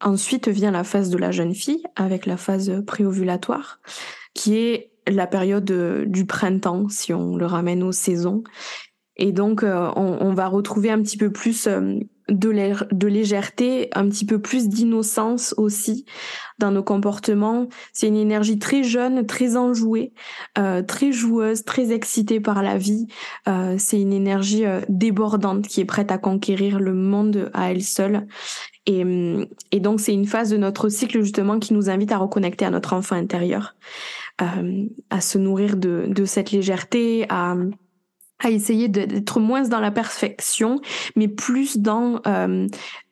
[0.02, 3.80] ensuite vient la phase de la jeune fille avec la phase préovulatoire
[4.34, 5.72] qui est la période
[6.08, 8.44] du printemps si on le ramène aux saisons.
[9.18, 11.70] Et donc on, on, va retrouver un petit peu plus
[12.30, 16.06] de, de légèreté, un petit peu plus d'innocence aussi
[16.58, 17.68] dans nos comportements.
[17.94, 20.14] C'est une énergie très jeune, très enjouée,
[20.58, 23.08] euh, très joueuse, très excitée par la vie.
[23.48, 27.84] Euh, c'est une énergie euh, débordante qui est prête à conquérir le monde à elle
[27.84, 28.28] seule.
[28.88, 29.04] Et,
[29.72, 32.70] et donc c'est une phase de notre cycle justement qui nous invite à reconnecter à
[32.70, 33.76] notre enfant intérieur,
[34.38, 37.56] à se nourrir de, de cette légèreté, à
[38.40, 40.82] à essayer d'être moins dans la perfection,
[41.16, 42.68] mais plus dans euh,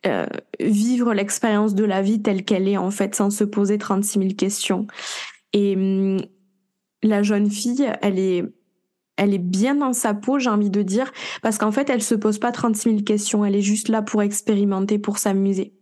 [0.06, 0.26] euh,
[0.60, 4.34] vivre l'expérience de la vie telle qu'elle est en fait, sans se poser 36 000
[4.34, 4.88] questions.
[5.54, 6.22] Et hum,
[7.04, 8.44] la jeune fille, elle est
[9.16, 11.12] elle est bien dans sa peau, j'ai envie de dire,
[11.44, 14.24] parce qu'en fait, elle se pose pas 36 000 questions, elle est juste là pour
[14.24, 15.76] expérimenter, pour s'amuser.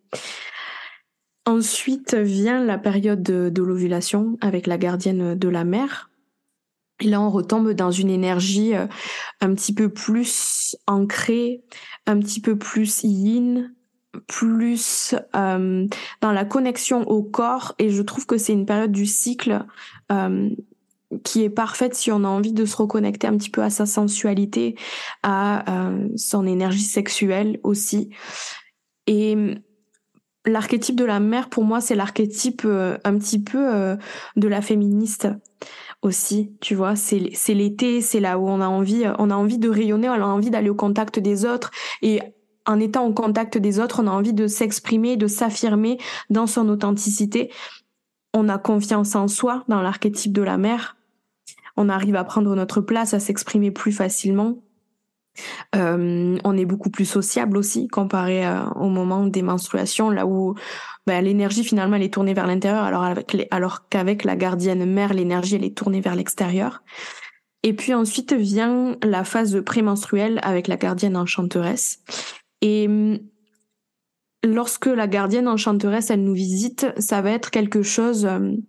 [1.46, 6.11] Ensuite vient la période de l'ovulation avec la gardienne de la mère,
[7.02, 8.86] et là, on retombe dans une énergie euh,
[9.42, 11.64] un petit peu plus ancrée,
[12.06, 13.74] un petit peu plus yin,
[14.28, 15.88] plus euh,
[16.22, 17.74] dans la connexion au corps.
[17.80, 19.66] Et je trouve que c'est une période du cycle
[20.12, 20.50] euh,
[21.24, 23.86] qui est parfaite si on a envie de se reconnecter un petit peu à sa
[23.86, 24.76] sensualité,
[25.24, 25.66] à
[26.16, 28.12] son énergie sexuelle aussi.
[29.08, 29.36] Et
[30.46, 33.98] l'archétype de la mère, pour moi, c'est l'archétype un petit peu
[34.36, 35.28] de la féministe
[36.02, 39.60] aussi, tu vois, c'est c'est l'été, c'est là où on a envie on a envie
[39.60, 41.70] de rayonner, on a envie d'aller au contact des autres
[42.02, 42.22] et
[42.66, 45.98] en étant au contact des autres, on a envie de s'exprimer, de s'affirmer
[46.30, 47.52] dans son authenticité.
[48.34, 50.98] On a confiance en soi dans l'archétype de la mère.
[51.76, 54.60] On arrive à prendre notre place, à s'exprimer plus facilement.
[55.76, 60.56] Euh, on est beaucoup plus sociable aussi comparé euh, au moment des menstruations, là où
[61.08, 63.08] ben, l'énergie finalement elle est tournée vers l'intérieur, alors,
[63.52, 66.84] alors qu'avec la gardienne mère, l'énergie elle est tournée vers l'extérieur.
[67.64, 72.00] Et puis ensuite vient la phase prémenstruelle avec la gardienne enchanteresse.
[72.62, 73.20] Et hum,
[74.44, 78.62] lorsque la gardienne enchanteresse elle nous visite, ça va être quelque chose hum,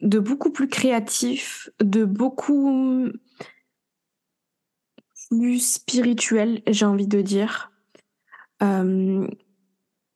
[0.00, 3.10] de beaucoup plus créatif, de beaucoup
[5.30, 7.72] plus spirituel, j'ai envie de dire.
[8.62, 9.26] Euh,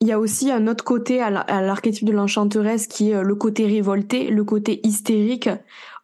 [0.03, 3.35] il y a aussi un autre côté à l'archétype de l'enchanteresse qui est euh, le
[3.35, 5.51] côté révolté, le côté hystérique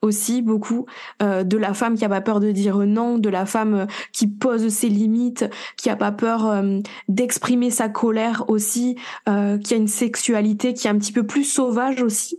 [0.02, 0.84] aussi beaucoup
[1.22, 4.26] euh, de la femme qui a pas peur de dire non, de la femme qui
[4.26, 5.46] pose ses limites,
[5.78, 6.62] qui a pas peur
[7.08, 12.02] d'exprimer sa colère aussi, qui a une sexualité qui est un petit peu plus sauvage
[12.02, 12.38] aussi.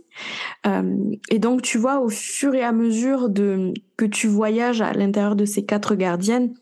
[0.64, 5.34] et donc tu vois au fur et à mesure de que tu voyages à l'intérieur
[5.34, 6.54] de ces quatre gardiennes,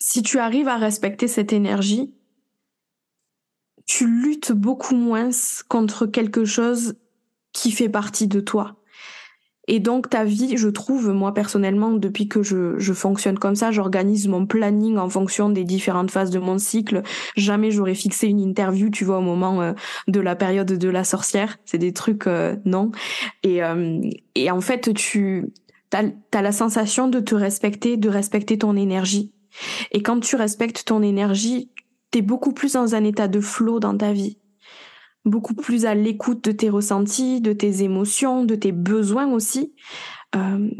[0.00, 2.12] si tu arrives à respecter cette énergie,
[3.86, 5.30] tu luttes beaucoup moins
[5.68, 6.94] contre quelque chose
[7.52, 8.76] qui fait partie de toi.
[9.68, 13.70] Et donc ta vie, je trouve, moi personnellement, depuis que je, je fonctionne comme ça,
[13.70, 17.02] j'organise mon planning en fonction des différentes phases de mon cycle.
[17.36, 19.72] Jamais j'aurais fixé une interview, tu vois, au moment euh,
[20.08, 21.58] de la période de la sorcière.
[21.64, 22.90] C'est des trucs, euh, non.
[23.44, 24.00] Et, euh,
[24.34, 25.52] et en fait, tu
[25.92, 29.30] as, as la sensation de te respecter, de respecter ton énergie.
[29.92, 31.70] Et quand tu respectes ton énergie,
[32.12, 34.38] t'es beaucoup plus dans un état de flow dans ta vie.
[35.24, 39.74] Beaucoup plus à l'écoute de tes ressentis, de tes émotions, de tes besoins aussi.
[40.34, 40.70] Euh,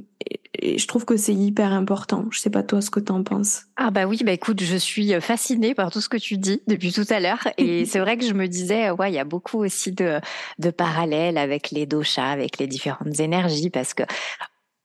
[0.54, 2.26] et je trouve que c'est hyper important.
[2.30, 3.62] Je sais pas toi ce que t'en penses.
[3.76, 6.92] Ah bah oui, bah écoute, je suis fascinée par tout ce que tu dis depuis
[6.92, 7.48] tout à l'heure.
[7.56, 10.20] Et c'est vrai que je me disais, ouais, il y a beaucoup aussi de,
[10.58, 14.02] de parallèles avec les doshas, avec les différentes énergies, parce que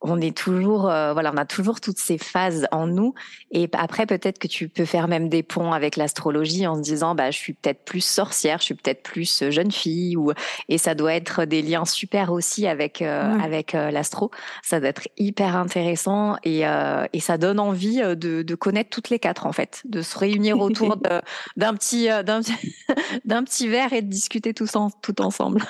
[0.08, 3.13] on est toujours, euh, voilà, on a toujours toutes ces phases en nous.
[3.52, 7.15] Et après, peut-être que tu peux faire même des ponts avec l'astrologie en se disant,
[7.15, 10.32] bah, je suis peut-être plus sorcière, je suis peut-être plus euh, jeune fille, ou
[10.70, 14.32] et ça doit être des liens super aussi avec euh, avec l'astro.
[14.63, 16.63] Ça doit être hyper intéressant et
[17.13, 20.60] et ça donne envie de, de connaître toutes les quatre en fait, de se réunir
[20.60, 20.98] autour
[21.58, 22.41] d'un petit d'un
[23.26, 25.62] d'un petit verre et de discuter tous en, tout ensemble.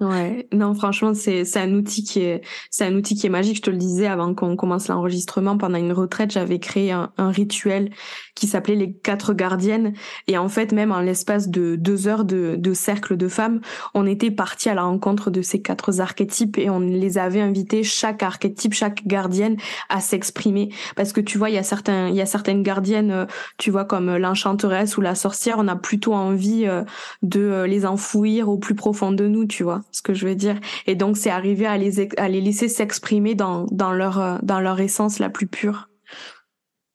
[0.00, 3.56] Ouais, non, franchement, c'est c'est un outil qui est c'est un outil qui est magique.
[3.56, 5.58] Je te le disais avant qu'on commence l'enregistrement.
[5.58, 7.90] Pendant une retraite, j'avais créé un, un rituel
[8.36, 9.94] qui s'appelait les quatre gardiennes.
[10.28, 13.60] Et en fait, même en l'espace de deux heures de, de cercle de femmes,
[13.92, 17.82] on était parti à la rencontre de ces quatre archétypes et on les avait invités
[17.82, 19.56] chaque archétype, chaque gardienne
[19.88, 20.68] à s'exprimer.
[20.94, 23.72] Parce que tu vois, il y a certains il y a certaines gardiennes, euh, tu
[23.72, 26.84] vois, comme l'enchanteresse ou la sorcière, on a plutôt envie euh,
[27.22, 30.58] de les enfouir au plus profond de nous, tu vois ce que je veux dire.
[30.86, 34.60] Et donc, c'est arriver à les, à les laisser s'exprimer dans, dans, leur, euh, dans
[34.60, 35.88] leur essence la plus pure.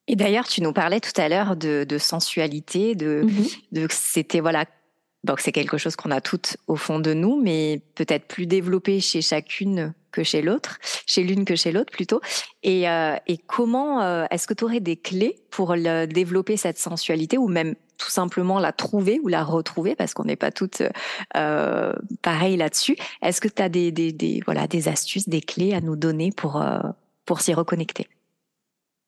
[0.06, 3.46] Et d'ailleurs, tu nous parlais tout à l'heure de, de sensualité, de, mhm.
[3.72, 4.66] de c'était voilà,
[5.24, 9.00] donc c'est quelque chose qu'on a toutes au fond de nous, mais peut-être plus développé
[9.00, 12.20] chez chacune que chez l'autre, chez l'une que chez l'autre plutôt.
[12.62, 16.78] Et, euh, et comment euh, est-ce que tu aurais des clés pour le, développer cette
[16.78, 20.82] sensualité ou même tout simplement la trouver ou la retrouver parce qu'on n'est pas toutes
[21.36, 22.96] euh, pareilles là-dessus.
[23.22, 26.30] Est-ce que tu as des, des, des, voilà, des astuces, des clés à nous donner
[26.30, 26.78] pour, euh,
[27.24, 28.08] pour s'y reconnecter?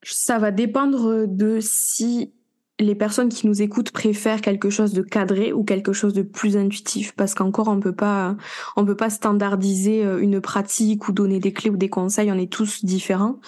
[0.03, 2.33] Ça va dépendre de si
[2.79, 6.57] les personnes qui nous écoutent préfèrent quelque chose de cadré ou quelque chose de plus
[6.57, 8.37] intuitif parce qu'encore on peut pas
[8.77, 12.39] on peut pas standardiser euh, une pratique ou donner des clés ou des conseils on
[12.39, 13.41] est tous différents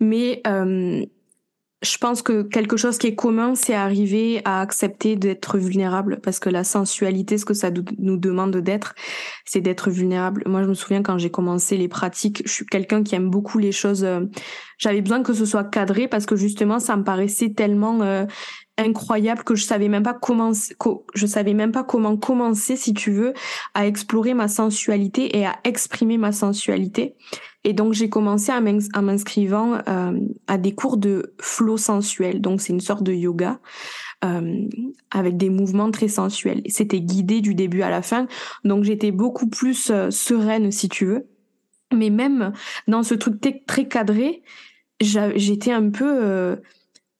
[0.00, 1.04] mais euh,
[1.82, 6.38] je pense que quelque chose qui est commun, c'est arriver à accepter d'être vulnérable parce
[6.38, 8.94] que la sensualité, ce que ça nous demande d'être,
[9.44, 10.44] c'est d'être vulnérable.
[10.46, 13.58] Moi, je me souviens quand j'ai commencé les pratiques, je suis quelqu'un qui aime beaucoup
[13.58, 14.04] les choses.
[14.04, 14.20] Euh,
[14.78, 18.26] j'avais besoin que ce soit cadré parce que justement, ça me paraissait tellement euh,
[18.82, 20.52] incroyable que je savais même pas comment
[21.14, 23.32] je savais même pas comment commencer si tu veux
[23.74, 27.16] à explorer ma sensualité et à exprimer ma sensualité.
[27.64, 30.18] Et donc j'ai commencé à m'inscrivant euh,
[30.48, 32.40] à des cours de flow sensuel.
[32.40, 33.60] Donc c'est une sorte de yoga
[34.24, 34.68] euh,
[35.10, 36.62] avec des mouvements très sensuels.
[36.66, 38.26] C'était guidé du début à la fin.
[38.64, 41.28] Donc j'étais beaucoup plus euh, sereine si tu veux.
[41.94, 42.52] Mais même
[42.88, 44.42] dans ce truc très cadré
[45.00, 46.56] j'étais un peu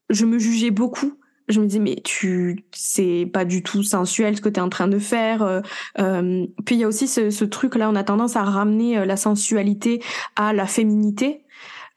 [0.08, 4.40] je me jugeais beaucoup je me dis mais tu c'est pas du tout sensuel ce
[4.40, 5.60] que tu es en train de faire euh,
[5.98, 8.98] euh, puis il y a aussi ce, ce, truc là on a tendance à ramener
[8.98, 10.02] euh, la sensualité
[10.36, 11.44] à la féminité.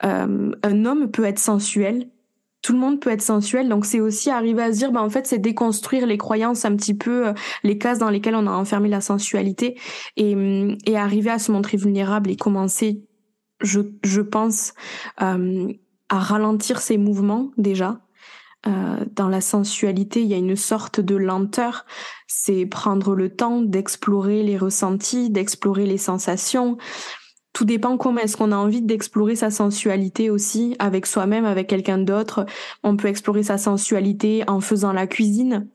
[0.03, 2.09] Euh, un homme peut être sensuel.
[2.61, 3.69] Tout le monde peut être sensuel.
[3.69, 6.75] Donc c'est aussi arriver à se dire bah en fait c'est déconstruire les croyances un
[6.75, 9.79] petit peu les cases dans lesquelles on a enfermé la sensualité
[10.17, 10.35] et,
[10.85, 13.03] et arriver à se montrer vulnérable et commencer
[13.61, 14.73] je, je pense
[15.17, 18.04] à ralentir ses mouvements déjà
[18.67, 21.85] euh, dans la sensualité, il y a une sorte de lenteur.
[22.27, 26.77] C'est prendre le temps d'explorer les ressentis, d'explorer les sensations.
[27.53, 31.97] Tout dépend comment est-ce qu'on a envie d'explorer sa sensualité aussi avec soi-même, avec quelqu'un
[31.97, 32.45] d'autre.
[32.83, 35.67] On peut explorer sa sensualité en faisant la cuisine,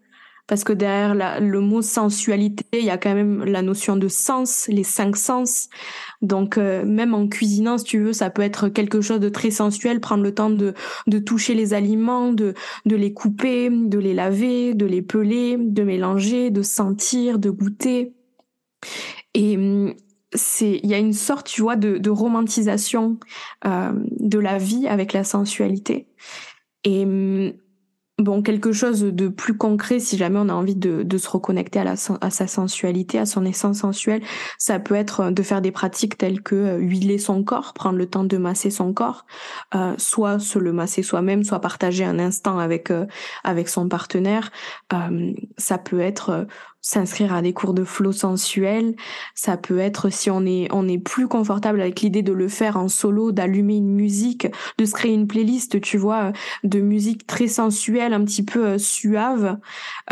[0.51, 4.67] parce que derrière le mot sensualité, il y a quand même la notion de sens,
[4.67, 5.69] les cinq sens.
[6.23, 9.53] Donc euh, même en cuisinant, si tu veux, ça peut être quelque chose de très
[9.53, 10.75] sensuel, prendre le temps de,
[11.07, 15.85] de toucher les aliments, de, de les couper, de les laver, de les peler, de
[15.85, 18.13] mélanger, de sentir, de goûter.
[19.35, 19.95] Et hum,
[20.35, 23.21] c'est il y a une sorte tu vois de, de romantisation
[23.67, 26.09] euh, de la vie avec la sensualité
[26.83, 27.53] et hum,
[28.21, 31.79] Bon, quelque chose de plus concret, si jamais on a envie de, de se reconnecter
[31.79, 34.21] à, la, à sa sensualité, à son essence sensuelle,
[34.59, 38.05] ça peut être de faire des pratiques telles que euh, huiler son corps, prendre le
[38.05, 39.25] temps de masser son corps,
[39.75, 43.07] euh, soit se le masser soi-même, soit partager un instant avec euh,
[43.43, 44.53] avec son partenaire.
[44.93, 46.47] Euh, ça peut être
[46.83, 48.95] s'inscrire à des cours de flow sensuel.
[49.35, 52.77] Ça peut être si on est on est plus confortable avec l'idée de le faire
[52.77, 54.47] en solo, d'allumer une musique,
[54.79, 56.33] de se créer une playlist, tu vois,
[56.65, 59.59] de musique très sensuelle, un petit peu euh, suave,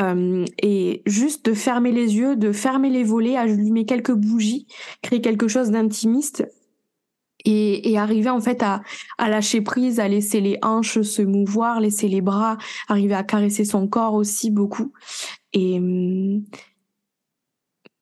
[0.01, 4.67] euh, et juste de fermer les yeux, de fermer les volets, allumer quelques bougies,
[5.03, 6.47] créer quelque chose d'intimiste.
[7.45, 8.83] Et, et, arriver en fait à,
[9.17, 13.65] à lâcher prise, à laisser les hanches se mouvoir, laisser les bras, arriver à caresser
[13.65, 14.93] son corps aussi beaucoup.
[15.53, 16.45] Et mmh,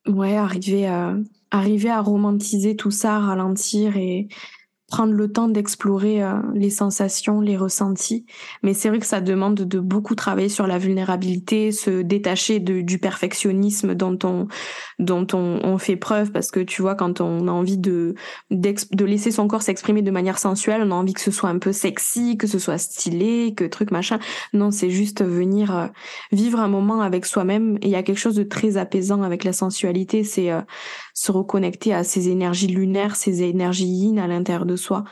[0.08, 1.14] ouais, arriver à,
[1.50, 4.28] arriver à romantiser tout ça, ralentir et,
[4.88, 8.24] prendre le temps d'explorer euh, les sensations, les ressentis.
[8.62, 12.82] Mais c'est vrai que ça demande de beaucoup travailler sur la vulnérabilité, se détacher de,
[12.82, 14.46] du perfectionnisme dont on
[14.98, 18.14] dont on, on, fait preuve parce que tu vois quand on a envie de
[18.50, 21.58] de laisser son corps s'exprimer de manière sensuelle, on a envie que ce soit un
[21.58, 24.18] peu sexy, que ce soit stylé, que truc machin.
[24.52, 25.86] Non, c'est juste venir euh,
[26.32, 27.76] vivre un moment avec soi-même.
[27.82, 30.62] Et il y a quelque chose de très apaisant avec la sensualité, c'est euh,
[31.16, 35.04] se reconnecter à ces énergies lunaires, ces énergies yin à l'intérieur de soi.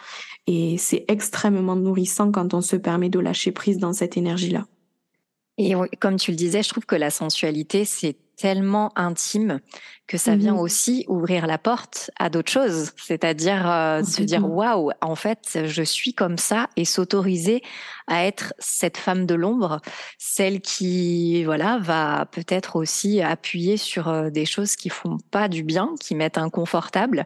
[0.47, 4.67] Et c'est extrêmement nourrissant quand on se permet de lâcher prise dans cette énergie-là.
[5.57, 9.61] Et comme tu le disais, je trouve que la sensualité, c'est tellement intime
[10.07, 14.49] que ça vient mmh aussi ouvrir la porte à d'autres choses, c'est-à-dire euh, se dire
[14.49, 17.63] waouh, en fait, je suis comme ça et s'autoriser
[18.07, 19.81] à être cette femme de l'ombre,
[20.19, 25.63] celle qui voilà va peut-être aussi appuyer sur euh, des choses qui font pas du
[25.63, 27.25] bien, qui mettent inconfortable,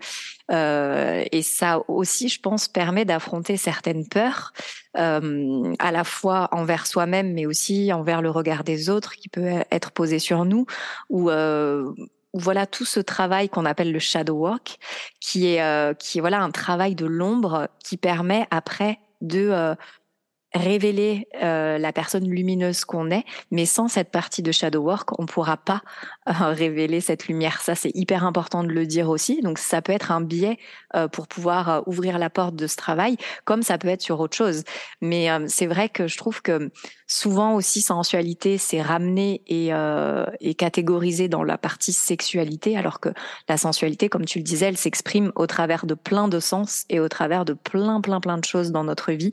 [0.51, 4.53] euh, et ça aussi, je pense, permet d'affronter certaines peurs,
[4.97, 9.63] euh, à la fois envers soi-même, mais aussi envers le regard des autres qui peut
[9.71, 10.67] être posé sur nous,
[11.11, 11.93] euh,
[12.35, 14.79] voilà tout ce travail qu'on appelle le shadow work,
[15.21, 19.75] qui est euh, qui est voilà un travail de l'ombre qui permet après de euh,
[20.55, 25.27] révéler euh, la personne lumineuse qu'on est, mais sans cette partie de shadow work, on
[25.27, 25.83] pourra pas
[26.29, 27.61] euh, révéler cette lumière.
[27.61, 29.43] Ça, c'est hyper important de le dire aussi.
[29.43, 30.59] Donc, ça peut être un biais
[31.13, 34.37] pour pouvoir euh, ouvrir la porte de ce travail, comme ça peut être sur autre
[34.37, 34.65] chose.
[35.01, 36.71] Mais euh, c'est vrai que je trouve que
[37.07, 39.71] souvent aussi sensualité, c'est ramené et,
[40.41, 43.09] et catégorisé dans la partie sexualité, alors que
[43.49, 47.01] la sensualité, comme tu le disais, elle s'exprime au travers de plein de sens et
[47.01, 49.31] au travers de plein, plein, plein de choses dans notre vie.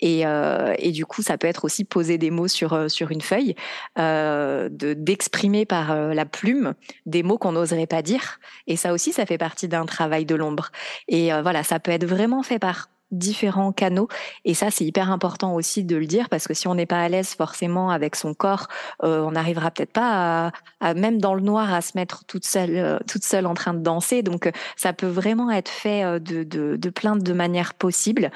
[0.00, 3.10] Et euh, et du coup, ça peut être aussi poser des mots sur euh, sur
[3.10, 3.54] une feuille,
[3.98, 6.74] euh, de d'exprimer par la plume
[7.06, 8.40] des mots qu'on n'oserait pas dire.
[8.66, 10.70] Et ça aussi, ça fait partie d'un travail de l'ombre.
[11.06, 14.06] Et voilà, ça peut être vraiment fait par différents canaux.
[14.44, 17.00] Et ça c'est hyper important aussi de le dire parce que si on n'est pas
[17.00, 18.68] à l'aise forcément avec son corps
[19.02, 23.00] euh, on n'arrivera peut-être pas à, même dans le noir à se mettre toute seule
[23.08, 24.22] toute seule en train de danser.
[24.22, 28.30] Donc ça peut vraiment être fait de, de, de plein de manières possibles.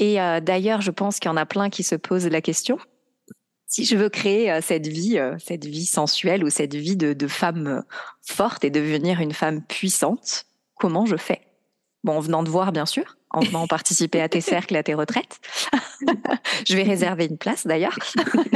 [0.00, 2.78] Et euh, d'ailleurs, je pense qu'il y en a plein qui se posent la question.
[3.66, 7.12] Si je veux créer euh, cette vie, euh, cette vie sensuelle ou cette vie de,
[7.12, 7.84] de femme
[8.22, 11.42] forte et devenir une femme puissante, comment je fais?
[12.02, 14.94] Bon, en venant de voir, bien sûr, en venant participer à tes cercles, à tes
[14.94, 15.40] retraites.
[16.66, 17.98] je vais réserver une place d'ailleurs.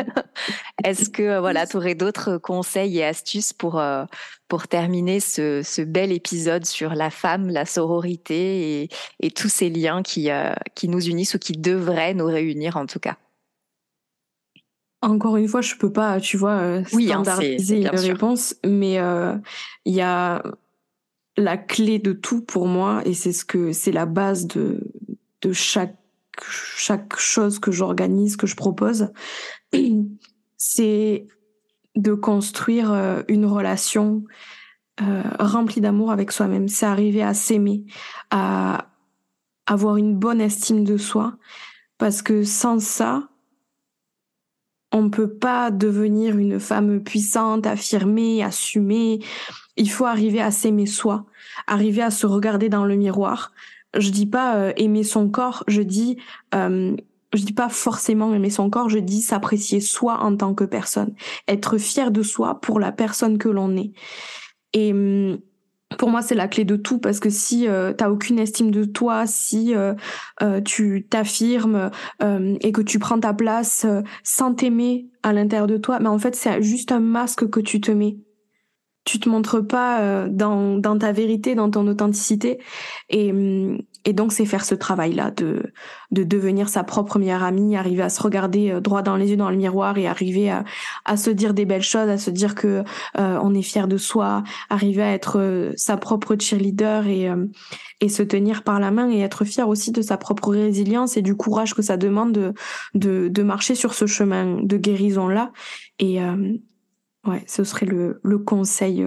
[0.85, 3.83] Est-ce que voilà, tu aurais d'autres conseils et astuces pour
[4.49, 8.89] pour terminer ce, ce, bel épisode sur la femme, la sororité et,
[9.21, 10.29] et tous ces liens qui
[10.75, 13.17] qui nous unissent ou qui devraient nous réunir en tout cas?
[15.05, 18.99] Encore une fois, je peux pas, tu vois, euh, oui, hein, standardiser une réponse, mais
[18.99, 19.35] euh,
[19.85, 20.43] il y a
[21.37, 24.81] la clé de tout pour moi, et c'est ce que c'est la base de
[25.43, 25.97] de chaque
[26.77, 29.13] chaque chose que j'organise, que je propose,
[30.57, 31.27] c'est
[31.97, 34.25] de construire euh, une relation
[35.39, 36.69] remplie d'amour avec soi-même.
[36.69, 37.85] C'est arriver à s'aimer,
[38.31, 38.89] à
[39.67, 41.37] avoir une bonne estime de soi,
[41.99, 43.29] parce que sans ça,
[44.95, 49.19] on ne peut pas devenir une femme puissante, affirmée, assumée.
[49.77, 51.27] Il faut arriver à s'aimer soi,
[51.67, 53.53] arriver à se regarder dans le miroir.
[53.99, 56.19] Je dis pas euh, aimer son corps, je dis
[56.55, 56.97] euh,
[57.33, 61.13] je dis pas forcément aimer son corps, je dis s'apprécier soi en tant que personne,
[61.49, 63.91] être fier de soi pour la personne que l'on est.
[64.75, 65.39] Et hum,
[65.99, 68.85] pour moi, c'est la clé de tout parce que si euh, tu aucune estime de
[68.85, 69.95] toi, si euh,
[70.43, 71.91] euh, tu t'affirmes
[72.21, 73.87] et que tu prends ta place
[74.23, 77.81] sans t'aimer à l'intérieur de toi, mais en fait, c'est juste un masque que tu
[77.81, 78.17] te mets.
[79.05, 82.59] Tu te montres pas dans, dans ta vérité, dans ton authenticité.
[83.11, 85.63] Et, hum, et donc, c'est faire ce travail-là de,
[86.11, 89.37] de devenir sa propre meilleure amie, arriver à se regarder euh, droit dans les yeux
[89.37, 90.65] dans le miroir et arriver à,
[91.05, 92.85] à se dire des belles choses, à se dire que
[93.19, 97.31] euh, on est fier de soi, arriver à être euh, sa propre cheerleader et,
[98.01, 101.23] et se tenir par la main et être fier aussi de sa propre résilience et
[101.23, 102.53] du courage que ça demande de,
[102.95, 105.53] de, de marcher sur ce chemin de guérison-là.
[105.99, 106.19] Et
[107.27, 109.05] ouais, ce serait le, le conseil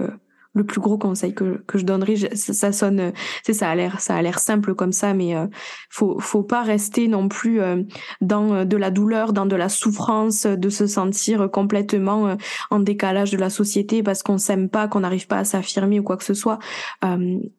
[0.54, 2.16] le plus gros conseil que, que je donnerais.
[2.34, 3.12] ça, sonne,
[3.44, 5.46] c'est ça a l'air, ça a l'air simple comme ça, mais euh,
[5.90, 7.82] faut faut pas rester non plus euh,
[8.20, 12.36] dans euh, de la douleur, dans de la souffrance, de se sentir complètement
[12.70, 16.02] en décalage de la société parce qu'on s'aime pas, qu'on n'arrive pas à s'affirmer ou
[16.02, 16.58] quoi que ce soit.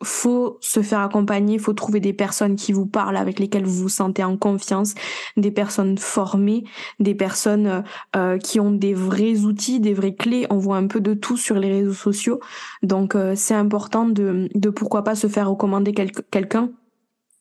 [0.03, 3.89] faut se faire accompagner, faut trouver des personnes qui vous parlent, avec lesquelles vous vous
[3.89, 4.95] sentez en confiance,
[5.37, 6.63] des personnes formées,
[6.99, 7.83] des personnes
[8.43, 10.47] qui ont des vrais outils, des vraies clés.
[10.49, 12.39] On voit un peu de tout sur les réseaux sociaux.
[12.81, 16.71] Donc euh, c'est important de, de pourquoi pas se faire recommander quelqu'un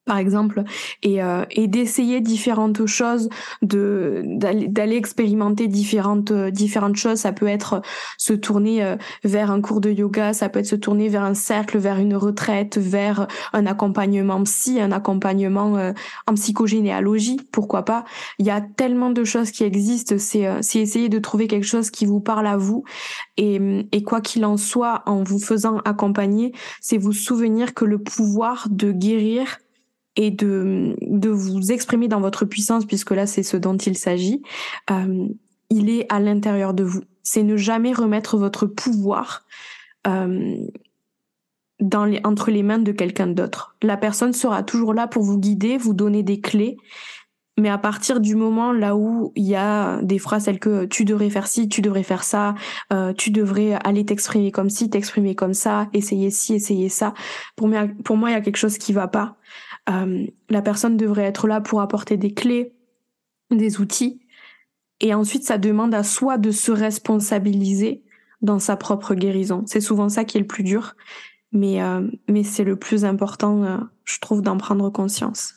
[0.09, 0.65] par exemple,
[1.03, 3.29] et, euh, et d'essayer différentes choses,
[3.61, 7.19] de d'aller expérimenter différentes différentes choses.
[7.19, 7.83] Ça peut être
[8.17, 11.35] se tourner euh, vers un cours de yoga, ça peut être se tourner vers un
[11.35, 15.93] cercle, vers une retraite, vers un accompagnement psy, un accompagnement euh,
[16.27, 18.05] en psychogénéalogie, pourquoi pas.
[18.39, 20.15] Il y a tellement de choses qui existent.
[20.19, 22.83] C'est c'est essayer de trouver quelque chose qui vous parle à vous,
[23.37, 23.61] et,
[23.93, 28.69] et quoi qu'il en soit, en vous faisant accompagner, c'est vous souvenir que le pouvoir
[28.71, 29.59] de guérir
[30.17, 34.43] et de, de vous exprimer dans votre puissance, puisque là c'est ce dont il s'agit,
[34.91, 35.29] euh,
[35.71, 37.03] il est à l'intérieur de vous.
[37.23, 39.45] C'est ne jamais remettre votre pouvoir
[40.07, 40.57] euh,
[41.81, 43.77] dans les, entre les mains de quelqu'un d'autre.
[43.83, 46.77] La personne sera toujours là pour vous guider, vous donner des clés,
[47.59, 51.05] mais à partir du moment là où il y a des phrases telles que tu
[51.05, 52.55] devrais faire ci, tu devrais faire ça,
[52.93, 57.15] euh, tu devrais aller t'exprimer comme ci, t'exprimer comme ça, essayer ci, essayer ça,
[57.57, 59.37] pour moi, pour moi il y a quelque chose qui va pas.
[59.89, 62.74] Euh, la personne devrait être là pour apporter des clés,
[63.51, 64.20] des outils.
[65.01, 68.03] Et ensuite, ça demande à soi de se responsabiliser
[68.43, 69.64] dans sa propre guérison.
[69.66, 70.95] C'est souvent ça qui est le plus dur,
[71.53, 75.55] mais, euh, mais c'est le plus important, euh, je trouve, d'en prendre conscience.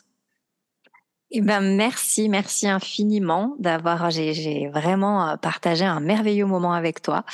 [1.30, 4.10] Eh ben merci, merci infiniment d'avoir.
[4.10, 7.24] J'ai vraiment partagé un merveilleux moment avec toi.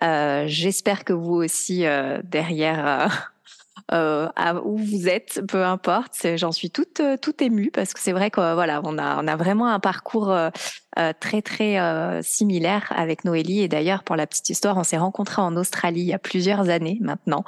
[0.00, 1.84] J'espère que vous aussi
[2.22, 3.32] derrière
[3.92, 6.14] euh, à où vous êtes, peu importe.
[6.36, 9.26] J'en suis toute euh, toute émue parce que c'est vrai que voilà, on a on
[9.26, 10.50] a vraiment un parcours euh,
[11.20, 13.62] très très similaire avec Noélie.
[13.62, 16.68] Et d'ailleurs, pour la petite histoire, on s'est rencontrés en Australie il y a plusieurs
[16.68, 17.44] années maintenant.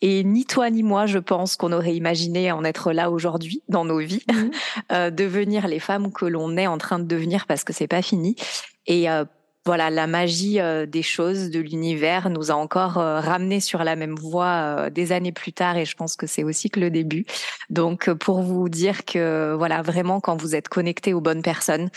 [0.00, 3.84] Et ni toi ni moi, je pense qu'on aurait imaginé en être là aujourd'hui dans
[3.84, 5.10] nos vies, mmh.
[5.10, 8.34] devenir les femmes que l'on est en train de devenir parce que c'est pas fini.
[8.86, 9.06] Et
[9.64, 13.94] voilà, la magie euh, des choses, de l'univers nous a encore euh, ramené sur la
[13.94, 16.90] même voie euh, des années plus tard et je pense que c'est aussi que le
[16.90, 17.24] début.
[17.70, 21.90] Donc pour vous dire que voilà, vraiment quand vous êtes connecté aux bonnes personnes,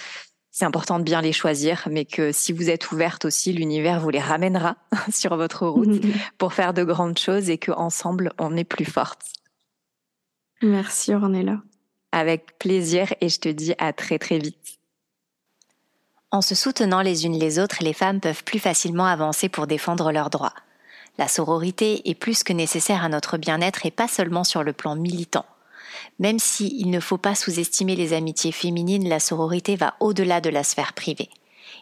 [0.52, 4.12] c'est important de bien les choisir, mais que si vous êtes ouverte aussi, l'univers vous
[4.12, 4.78] les ramènera
[5.12, 6.02] sur votre route
[6.38, 9.26] pour faire de grandes choses et qu'ensemble, on est plus forte.
[10.62, 11.62] Merci Ornella.
[12.12, 14.75] Avec plaisir et je te dis à très très vite.
[16.36, 20.12] En se soutenant les unes les autres, les femmes peuvent plus facilement avancer pour défendre
[20.12, 20.52] leurs droits.
[21.18, 24.98] La sororité est plus que nécessaire à notre bien-être et pas seulement sur le plan
[24.98, 25.46] militant.
[26.20, 30.66] Même s'il ne faut pas sous-estimer les amitiés féminines, la sororité va au-delà de la
[30.66, 31.30] sphère privée.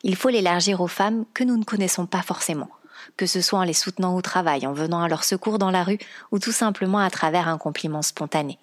[0.03, 2.69] Il faut l'élargir aux femmes que nous ne connaissons pas forcément,
[3.17, 5.83] que ce soit en les soutenant au travail, en venant à leur secours dans la
[5.83, 5.97] rue
[6.31, 8.59] ou tout simplement à travers un compliment spontané.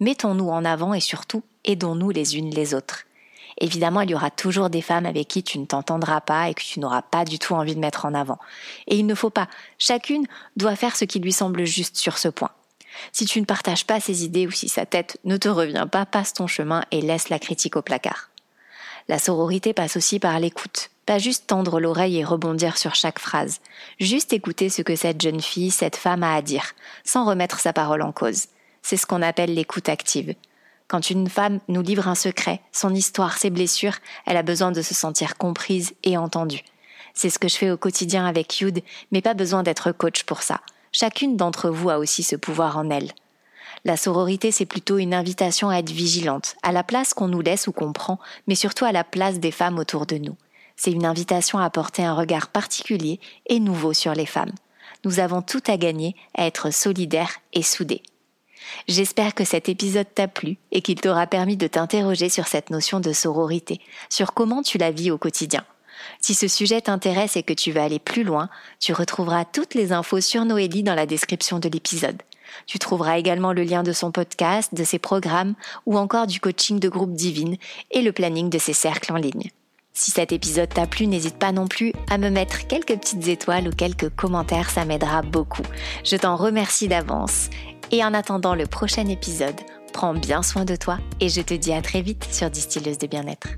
[0.00, 3.04] Mettons-nous en avant et surtout aidons-nous les unes les autres.
[3.58, 6.62] Évidemment, il y aura toujours des femmes avec qui tu ne t'entendras pas et que
[6.62, 8.38] tu n'auras pas du tout envie de mettre en avant.
[8.86, 9.48] Et il ne faut pas.
[9.78, 10.26] Chacune
[10.56, 12.50] doit faire ce qui lui semble juste sur ce point.
[13.12, 16.06] Si tu ne partages pas ses idées ou si sa tête ne te revient pas,
[16.06, 18.30] passe ton chemin et laisse la critique au placard.
[19.08, 20.90] La sororité passe aussi par l'écoute.
[21.06, 23.60] Pas juste tendre l'oreille et rebondir sur chaque phrase.
[23.98, 26.72] Juste écouter ce que cette jeune fille, cette femme a à dire,
[27.04, 28.46] sans remettre sa parole en cause.
[28.82, 30.34] C'est ce qu'on appelle l'écoute active.
[30.90, 33.94] Quand une femme nous livre un secret, son histoire, ses blessures,
[34.26, 36.64] elle a besoin de se sentir comprise et entendue.
[37.14, 38.82] C'est ce que je fais au quotidien avec Yud,
[39.12, 40.62] mais pas besoin d'être coach pour ça.
[40.90, 43.12] Chacune d'entre vous a aussi ce pouvoir en elle.
[43.84, 47.68] La sororité, c'est plutôt une invitation à être vigilante, à la place qu'on nous laisse
[47.68, 48.18] ou qu'on prend,
[48.48, 50.34] mais surtout à la place des femmes autour de nous.
[50.74, 54.52] C'est une invitation à porter un regard particulier et nouveau sur les femmes.
[55.04, 58.02] Nous avons tout à gagner à être solidaires et soudés.
[58.88, 63.00] J'espère que cet épisode t'a plu et qu'il t'aura permis de t'interroger sur cette notion
[63.00, 65.64] de sororité, sur comment tu la vis au quotidien.
[66.20, 68.48] Si ce sujet t'intéresse et que tu veux aller plus loin,
[68.78, 72.22] tu retrouveras toutes les infos sur Noélie dans la description de l'épisode.
[72.66, 75.54] Tu trouveras également le lien de son podcast, de ses programmes
[75.86, 77.56] ou encore du coaching de groupe Divine
[77.90, 79.50] et le planning de ses cercles en ligne.
[80.00, 83.68] Si cet épisode t'a plu, n'hésite pas non plus à me mettre quelques petites étoiles
[83.68, 85.60] ou quelques commentaires, ça m'aidera beaucoup.
[86.04, 87.50] Je t'en remercie d'avance.
[87.90, 89.60] Et en attendant le prochain épisode,
[89.92, 93.08] prends bien soin de toi et je te dis à très vite sur Distilleuse de
[93.08, 93.48] bien-être.